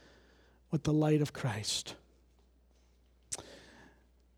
with 0.70 0.82
the 0.82 0.92
light 0.92 1.22
of 1.22 1.32
Christ. 1.32 1.94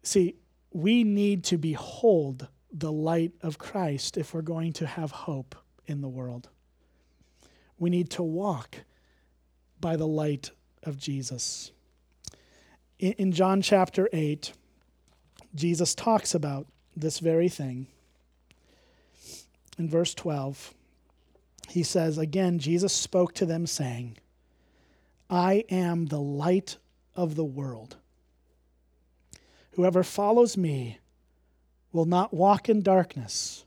See, 0.02 0.36
we 0.70 1.02
need 1.04 1.44
to 1.44 1.58
behold 1.58 2.48
the 2.72 2.92
light 2.92 3.32
of 3.42 3.58
Christ 3.58 4.16
if 4.16 4.32
we're 4.32 4.42
going 4.42 4.72
to 4.74 4.86
have 4.86 5.10
hope 5.10 5.54
in 5.86 6.00
the 6.00 6.08
world. 6.08 6.48
We 7.78 7.90
need 7.90 8.10
to 8.10 8.22
walk 8.22 8.76
by 9.80 9.96
the 9.96 10.06
light 10.06 10.50
of 10.84 10.98
Jesus. 10.98 11.72
In, 12.98 13.32
John 13.32 13.60
chapter 13.62 14.08
8, 14.12 14.52
Jesus 15.54 15.94
talks 15.94 16.34
about 16.34 16.68
this 16.96 17.18
very 17.18 17.48
thing. 17.48 17.88
In 19.78 19.88
verse 19.88 20.14
12, 20.14 20.74
he 21.68 21.82
says, 21.82 22.18
Again, 22.18 22.58
Jesus 22.58 22.92
spoke 22.92 23.34
to 23.34 23.46
them, 23.46 23.66
saying, 23.66 24.18
I 25.30 25.64
am 25.70 26.06
the 26.06 26.20
light 26.20 26.76
of 27.14 27.36
the 27.36 27.44
world. 27.44 27.96
Whoever 29.72 30.02
follows 30.02 30.56
me 30.56 30.98
will 31.92 32.04
not 32.04 32.34
walk 32.34 32.68
in 32.68 32.82
darkness, 32.82 33.64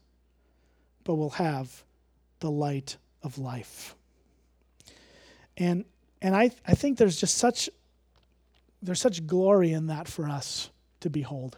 but 1.03 1.15
will 1.15 1.31
have 1.31 1.83
the 2.39 2.51
light 2.51 2.97
of 3.23 3.37
life. 3.37 3.95
And 5.57 5.85
and 6.21 6.35
I, 6.35 6.51
I 6.65 6.73
think 6.73 6.97
there's 6.97 7.19
just 7.19 7.37
such 7.37 7.69
there's 8.81 9.01
such 9.01 9.25
glory 9.25 9.71
in 9.71 9.87
that 9.87 10.07
for 10.07 10.27
us 10.27 10.69
to 11.01 11.09
behold. 11.09 11.57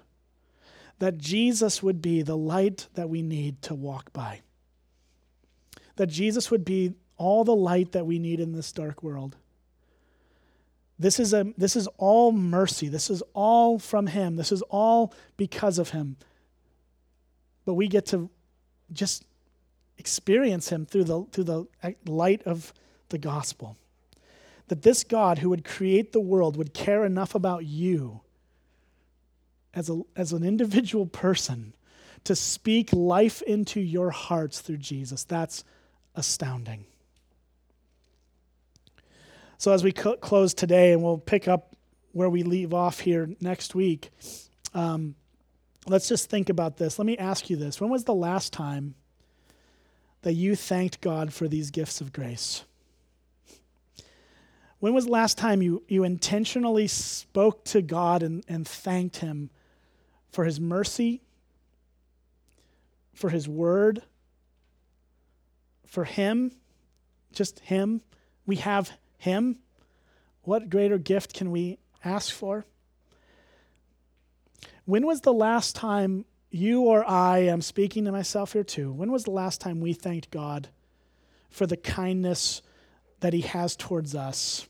That 0.99 1.17
Jesus 1.17 1.83
would 1.83 2.01
be 2.01 2.21
the 2.21 2.37
light 2.37 2.87
that 2.95 3.09
we 3.09 3.21
need 3.21 3.61
to 3.63 3.75
walk 3.75 4.11
by. 4.13 4.41
That 5.95 6.07
Jesus 6.07 6.49
would 6.49 6.65
be 6.65 6.93
all 7.17 7.43
the 7.43 7.55
light 7.55 7.91
that 7.91 8.05
we 8.05 8.19
need 8.19 8.39
in 8.39 8.53
this 8.53 8.71
dark 8.71 9.03
world. 9.03 9.35
This 10.99 11.19
is, 11.19 11.33
a, 11.33 11.53
this 11.57 11.75
is 11.75 11.87
all 11.97 12.31
mercy. 12.31 12.87
This 12.87 13.09
is 13.09 13.21
all 13.33 13.77
from 13.77 14.07
Him. 14.07 14.35
This 14.35 14.51
is 14.51 14.61
all 14.63 15.13
because 15.35 15.77
of 15.77 15.89
Him. 15.91 16.17
But 17.65 17.75
we 17.75 17.87
get 17.87 18.07
to 18.07 18.29
just 18.91 19.25
experience 19.97 20.69
Him 20.69 20.85
through 20.85 21.03
the, 21.03 21.25
through 21.31 21.43
the 21.43 21.65
light 22.07 22.41
of 22.43 22.73
the 23.09 23.17
gospel. 23.17 23.77
That 24.69 24.81
this 24.81 25.03
God 25.03 25.39
who 25.39 25.49
would 25.49 25.63
create 25.63 26.11
the 26.13 26.19
world 26.19 26.57
would 26.57 26.73
care 26.73 27.05
enough 27.05 27.35
about 27.35 27.65
you 27.65 28.21
as, 29.77 29.91
a, 29.91 30.01
as 30.15 30.33
an 30.33 30.43
individual 30.43 31.05
person 31.05 31.73
to 32.23 32.35
speak 32.35 32.89
life 32.91 33.43
into 33.43 33.79
your 33.79 34.09
hearts 34.09 34.59
through 34.59 34.77
Jesus. 34.77 35.23
That's 35.23 35.63
astounding. 36.15 36.85
So, 39.59 39.71
as 39.71 39.83
we 39.83 39.91
close 39.91 40.53
today, 40.53 40.93
and 40.93 41.03
we'll 41.03 41.19
pick 41.19 41.47
up 41.47 41.75
where 42.11 42.29
we 42.29 42.43
leave 42.43 42.73
off 42.73 42.99
here 42.99 43.29
next 43.39 43.75
week, 43.75 44.09
um, 44.73 45.15
let's 45.87 46.09
just 46.09 46.29
think 46.29 46.49
about 46.49 46.77
this. 46.77 46.97
Let 46.97 47.05
me 47.05 47.17
ask 47.17 47.49
you 47.49 47.55
this 47.55 47.79
When 47.79 47.91
was 47.91 48.03
the 48.03 48.15
last 48.15 48.53
time 48.53 48.95
that 50.23 50.33
you 50.33 50.55
thanked 50.55 51.01
God 51.01 51.31
for 51.31 51.47
these 51.47 51.69
gifts 51.69 52.01
of 52.01 52.11
grace? 52.11 52.63
When 54.79 54.93
was 54.93 55.05
the 55.05 55.11
last 55.11 55.37
time 55.37 55.61
you, 55.61 55.83
you 55.87 56.03
intentionally 56.03 56.87
spoke 56.87 57.63
to 57.65 57.81
God 57.81 58.21
and, 58.21 58.43
and 58.47 58.67
thanked 58.67 59.17
Him 59.17 59.49
for 60.37 60.43
His 60.43 60.59
mercy, 60.59 61.23
for 63.15 63.31
His 63.31 63.49
word, 63.49 64.03
for 65.87 66.03
Him, 66.03 66.51
just 67.33 67.57
Him? 67.61 68.01
We 68.45 68.57
have 68.57 68.91
him? 69.17 69.57
What 70.43 70.69
greater 70.69 70.99
gift 70.99 71.33
can 71.33 71.49
we 71.49 71.79
ask 72.05 72.31
for? 72.31 72.67
When 74.85 75.07
was 75.07 75.21
the 75.21 75.33
last 75.33 75.75
time 75.75 76.25
you 76.51 76.83
or 76.83 77.03
I, 77.09 77.39
am 77.39 77.63
speaking 77.63 78.05
to 78.05 78.11
myself 78.11 78.53
here 78.53 78.63
too, 78.63 78.91
when 78.91 79.11
was 79.11 79.23
the 79.23 79.31
last 79.31 79.59
time 79.59 79.81
we 79.81 79.93
thanked 79.93 80.29
God 80.29 80.69
for 81.49 81.65
the 81.65 81.77
kindness 81.77 82.61
that 83.21 83.33
He 83.33 83.41
has 83.41 83.75
towards 83.75 84.13
us 84.13 84.67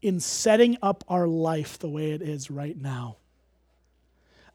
in 0.00 0.18
setting 0.18 0.78
up 0.80 1.04
our 1.08 1.28
life 1.28 1.78
the 1.78 1.90
way 1.90 2.12
it 2.12 2.22
is 2.22 2.50
right 2.50 2.80
now? 2.80 3.18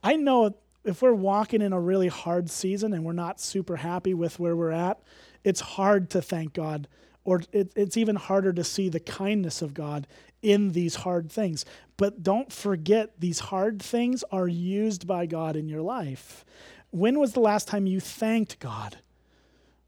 I 0.04 0.16
know 0.16 0.56
if 0.84 1.02
we're 1.02 1.14
walking 1.14 1.62
in 1.62 1.74
a 1.74 1.80
really 1.80 2.08
hard 2.08 2.50
season 2.50 2.94
and 2.94 3.04
we're 3.04 3.14
not 3.14 3.40
super 3.40 3.78
happy 3.78 4.14
with 4.14 4.40
where 4.40 4.56
we're 4.56 4.72
at, 4.72 5.00
it's 5.44 5.60
hard 5.60 6.10
to 6.12 6.22
thank 6.22 6.54
God 6.54 6.88
or 7.24 7.42
it, 7.52 7.72
it's 7.76 7.98
even 7.98 8.16
harder 8.16 8.54
to 8.54 8.64
see 8.64 8.90
the 8.90 9.00
kindness 9.00 9.62
of 9.62 9.74
God 9.74 10.08
in 10.42 10.72
these 10.72 10.96
hard 10.96 11.32
things. 11.32 11.66
But 11.98 12.24
don't 12.24 12.52
forget, 12.52 13.20
these 13.20 13.40
hard 13.40 13.82
things 13.82 14.24
are 14.32 14.48
used 14.48 15.06
by 15.06 15.26
God 15.26 15.56
in 15.56 15.68
your 15.68 15.82
life. 15.82 16.46
When 16.92 17.20
was 17.20 17.34
the 17.34 17.40
last 17.40 17.68
time 17.68 17.86
you 17.86 18.00
thanked 18.00 18.60
God 18.60 18.98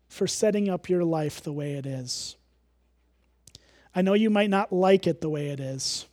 for 0.08 0.28
setting 0.28 0.70
up 0.70 0.90
your 0.90 1.04
life 1.04 1.42
the 1.42 1.54
way 1.54 1.74
it 1.74 1.86
is? 1.86 2.36
I 3.96 4.02
know 4.02 4.14
you 4.14 4.30
might 4.30 4.50
not 4.50 4.72
like 4.72 5.08
it 5.08 5.22
the 5.22 5.30
way 5.30 5.48
it 5.48 5.60
is. 5.60 6.06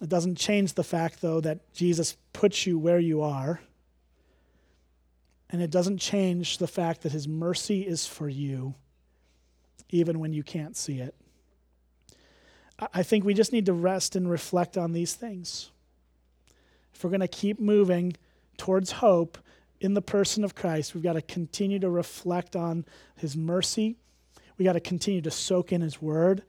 It 0.00 0.08
doesn't 0.08 0.36
change 0.36 0.74
the 0.74 0.84
fact, 0.84 1.20
though, 1.20 1.40
that 1.40 1.72
Jesus 1.74 2.16
puts 2.32 2.66
you 2.66 2.78
where 2.78 2.98
you 2.98 3.22
are. 3.22 3.60
And 5.50 5.60
it 5.60 5.70
doesn't 5.70 5.98
change 5.98 6.58
the 6.58 6.68
fact 6.68 7.02
that 7.02 7.12
his 7.12 7.26
mercy 7.26 7.82
is 7.86 8.06
for 8.06 8.28
you 8.28 8.74
even 9.92 10.20
when 10.20 10.32
you 10.32 10.42
can't 10.42 10.76
see 10.76 11.00
it. 11.00 11.14
I 12.92 13.02
think 13.02 13.24
we 13.24 13.34
just 13.34 13.52
need 13.52 13.66
to 13.66 13.72
rest 13.72 14.16
and 14.16 14.30
reflect 14.30 14.78
on 14.78 14.92
these 14.92 15.14
things. 15.14 15.70
If 16.94 17.04
we're 17.04 17.10
going 17.10 17.20
to 17.20 17.28
keep 17.28 17.60
moving 17.60 18.16
towards 18.56 18.90
hope 18.90 19.36
in 19.80 19.94
the 19.94 20.02
person 20.02 20.44
of 20.44 20.54
Christ, 20.54 20.94
we've 20.94 21.02
got 21.02 21.14
to 21.14 21.22
continue 21.22 21.78
to 21.80 21.90
reflect 21.90 22.56
on 22.56 22.86
his 23.16 23.36
mercy. 23.36 23.96
We've 24.56 24.64
got 24.64 24.74
to 24.74 24.80
continue 24.80 25.20
to 25.22 25.30
soak 25.30 25.72
in 25.72 25.80
his 25.80 26.00
word. 26.00 26.42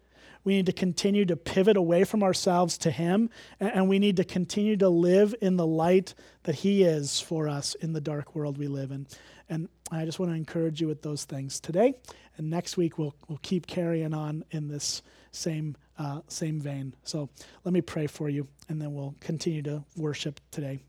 We 0.43 0.55
need 0.55 0.65
to 0.65 0.73
continue 0.73 1.25
to 1.25 1.35
pivot 1.35 1.77
away 1.77 2.03
from 2.03 2.23
ourselves 2.23 2.77
to 2.79 2.91
him, 2.91 3.29
and 3.59 3.87
we 3.87 3.99
need 3.99 4.17
to 4.17 4.23
continue 4.23 4.75
to 4.77 4.89
live 4.89 5.35
in 5.41 5.57
the 5.57 5.67
light 5.67 6.13
that 6.43 6.55
he 6.55 6.83
is 6.83 7.19
for 7.19 7.47
us 7.47 7.75
in 7.75 7.93
the 7.93 8.01
dark 8.01 8.35
world 8.35 8.57
we 8.57 8.67
live 8.67 8.91
in. 8.91 9.07
And 9.49 9.69
I 9.91 10.05
just 10.05 10.19
want 10.19 10.31
to 10.31 10.35
encourage 10.35 10.81
you 10.81 10.87
with 10.87 11.01
those 11.01 11.25
things 11.25 11.59
today. 11.59 11.93
And 12.37 12.49
next 12.49 12.77
week, 12.77 12.97
we'll, 12.97 13.13
we'll 13.27 13.39
keep 13.41 13.67
carrying 13.67 14.13
on 14.13 14.43
in 14.51 14.67
this 14.67 15.03
same, 15.31 15.75
uh, 15.99 16.21
same 16.27 16.59
vein. 16.59 16.95
So 17.03 17.29
let 17.63 17.73
me 17.73 17.81
pray 17.81 18.07
for 18.07 18.29
you, 18.29 18.47
and 18.69 18.81
then 18.81 18.93
we'll 18.93 19.15
continue 19.19 19.61
to 19.63 19.83
worship 19.95 20.39
today. 20.49 20.79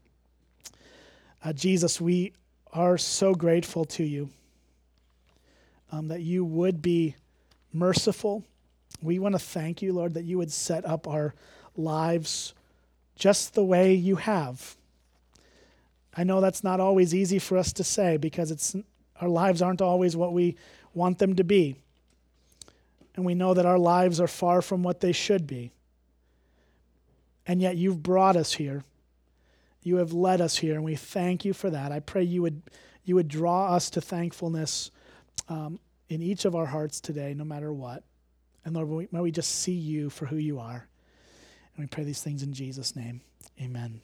Uh, 1.44 1.52
Jesus, 1.52 2.00
we 2.00 2.32
are 2.72 2.96
so 2.96 3.34
grateful 3.34 3.84
to 3.84 4.04
you 4.04 4.30
um, 5.90 6.08
that 6.08 6.22
you 6.22 6.44
would 6.44 6.80
be 6.80 7.16
merciful. 7.72 8.44
We 9.02 9.18
want 9.18 9.34
to 9.34 9.38
thank 9.38 9.82
you, 9.82 9.92
Lord, 9.92 10.14
that 10.14 10.24
you 10.24 10.38
would 10.38 10.52
set 10.52 10.86
up 10.86 11.08
our 11.08 11.34
lives 11.76 12.54
just 13.16 13.54
the 13.54 13.64
way 13.64 13.94
you 13.94 14.16
have. 14.16 14.76
I 16.14 16.24
know 16.24 16.40
that's 16.40 16.62
not 16.62 16.80
always 16.80 17.14
easy 17.14 17.38
for 17.38 17.56
us 17.56 17.72
to 17.74 17.84
say 17.84 18.16
because 18.16 18.50
it's 18.50 18.76
our 19.20 19.28
lives 19.28 19.62
aren't 19.62 19.82
always 19.82 20.16
what 20.16 20.32
we 20.32 20.56
want 20.94 21.18
them 21.18 21.36
to 21.36 21.44
be. 21.44 21.76
And 23.14 23.24
we 23.24 23.34
know 23.34 23.54
that 23.54 23.66
our 23.66 23.78
lives 23.78 24.20
are 24.20 24.28
far 24.28 24.62
from 24.62 24.82
what 24.82 25.00
they 25.00 25.12
should 25.12 25.46
be. 25.46 25.72
And 27.46 27.60
yet 27.60 27.76
you've 27.76 28.02
brought 28.02 28.36
us 28.36 28.52
here. 28.52 28.84
You 29.82 29.96
have 29.96 30.12
led 30.12 30.40
us 30.40 30.56
here, 30.56 30.74
and 30.74 30.84
we 30.84 30.94
thank 30.94 31.44
you 31.44 31.52
for 31.52 31.68
that. 31.70 31.90
I 31.90 32.00
pray 32.00 32.22
you 32.22 32.42
would, 32.42 32.62
you 33.04 33.16
would 33.16 33.26
draw 33.28 33.74
us 33.74 33.90
to 33.90 34.00
thankfulness 34.00 34.90
um, 35.48 35.80
in 36.08 36.22
each 36.22 36.44
of 36.44 36.54
our 36.54 36.66
hearts 36.66 37.00
today, 37.00 37.34
no 37.34 37.44
matter 37.44 37.72
what. 37.72 38.04
And 38.64 38.74
Lord, 38.74 39.12
may 39.12 39.20
we 39.20 39.32
just 39.32 39.50
see 39.50 39.72
you 39.72 40.10
for 40.10 40.26
who 40.26 40.36
you 40.36 40.58
are. 40.58 40.86
And 41.74 41.84
we 41.84 41.86
pray 41.86 42.04
these 42.04 42.22
things 42.22 42.42
in 42.42 42.52
Jesus' 42.52 42.94
name. 42.94 43.22
Amen. 43.60 44.02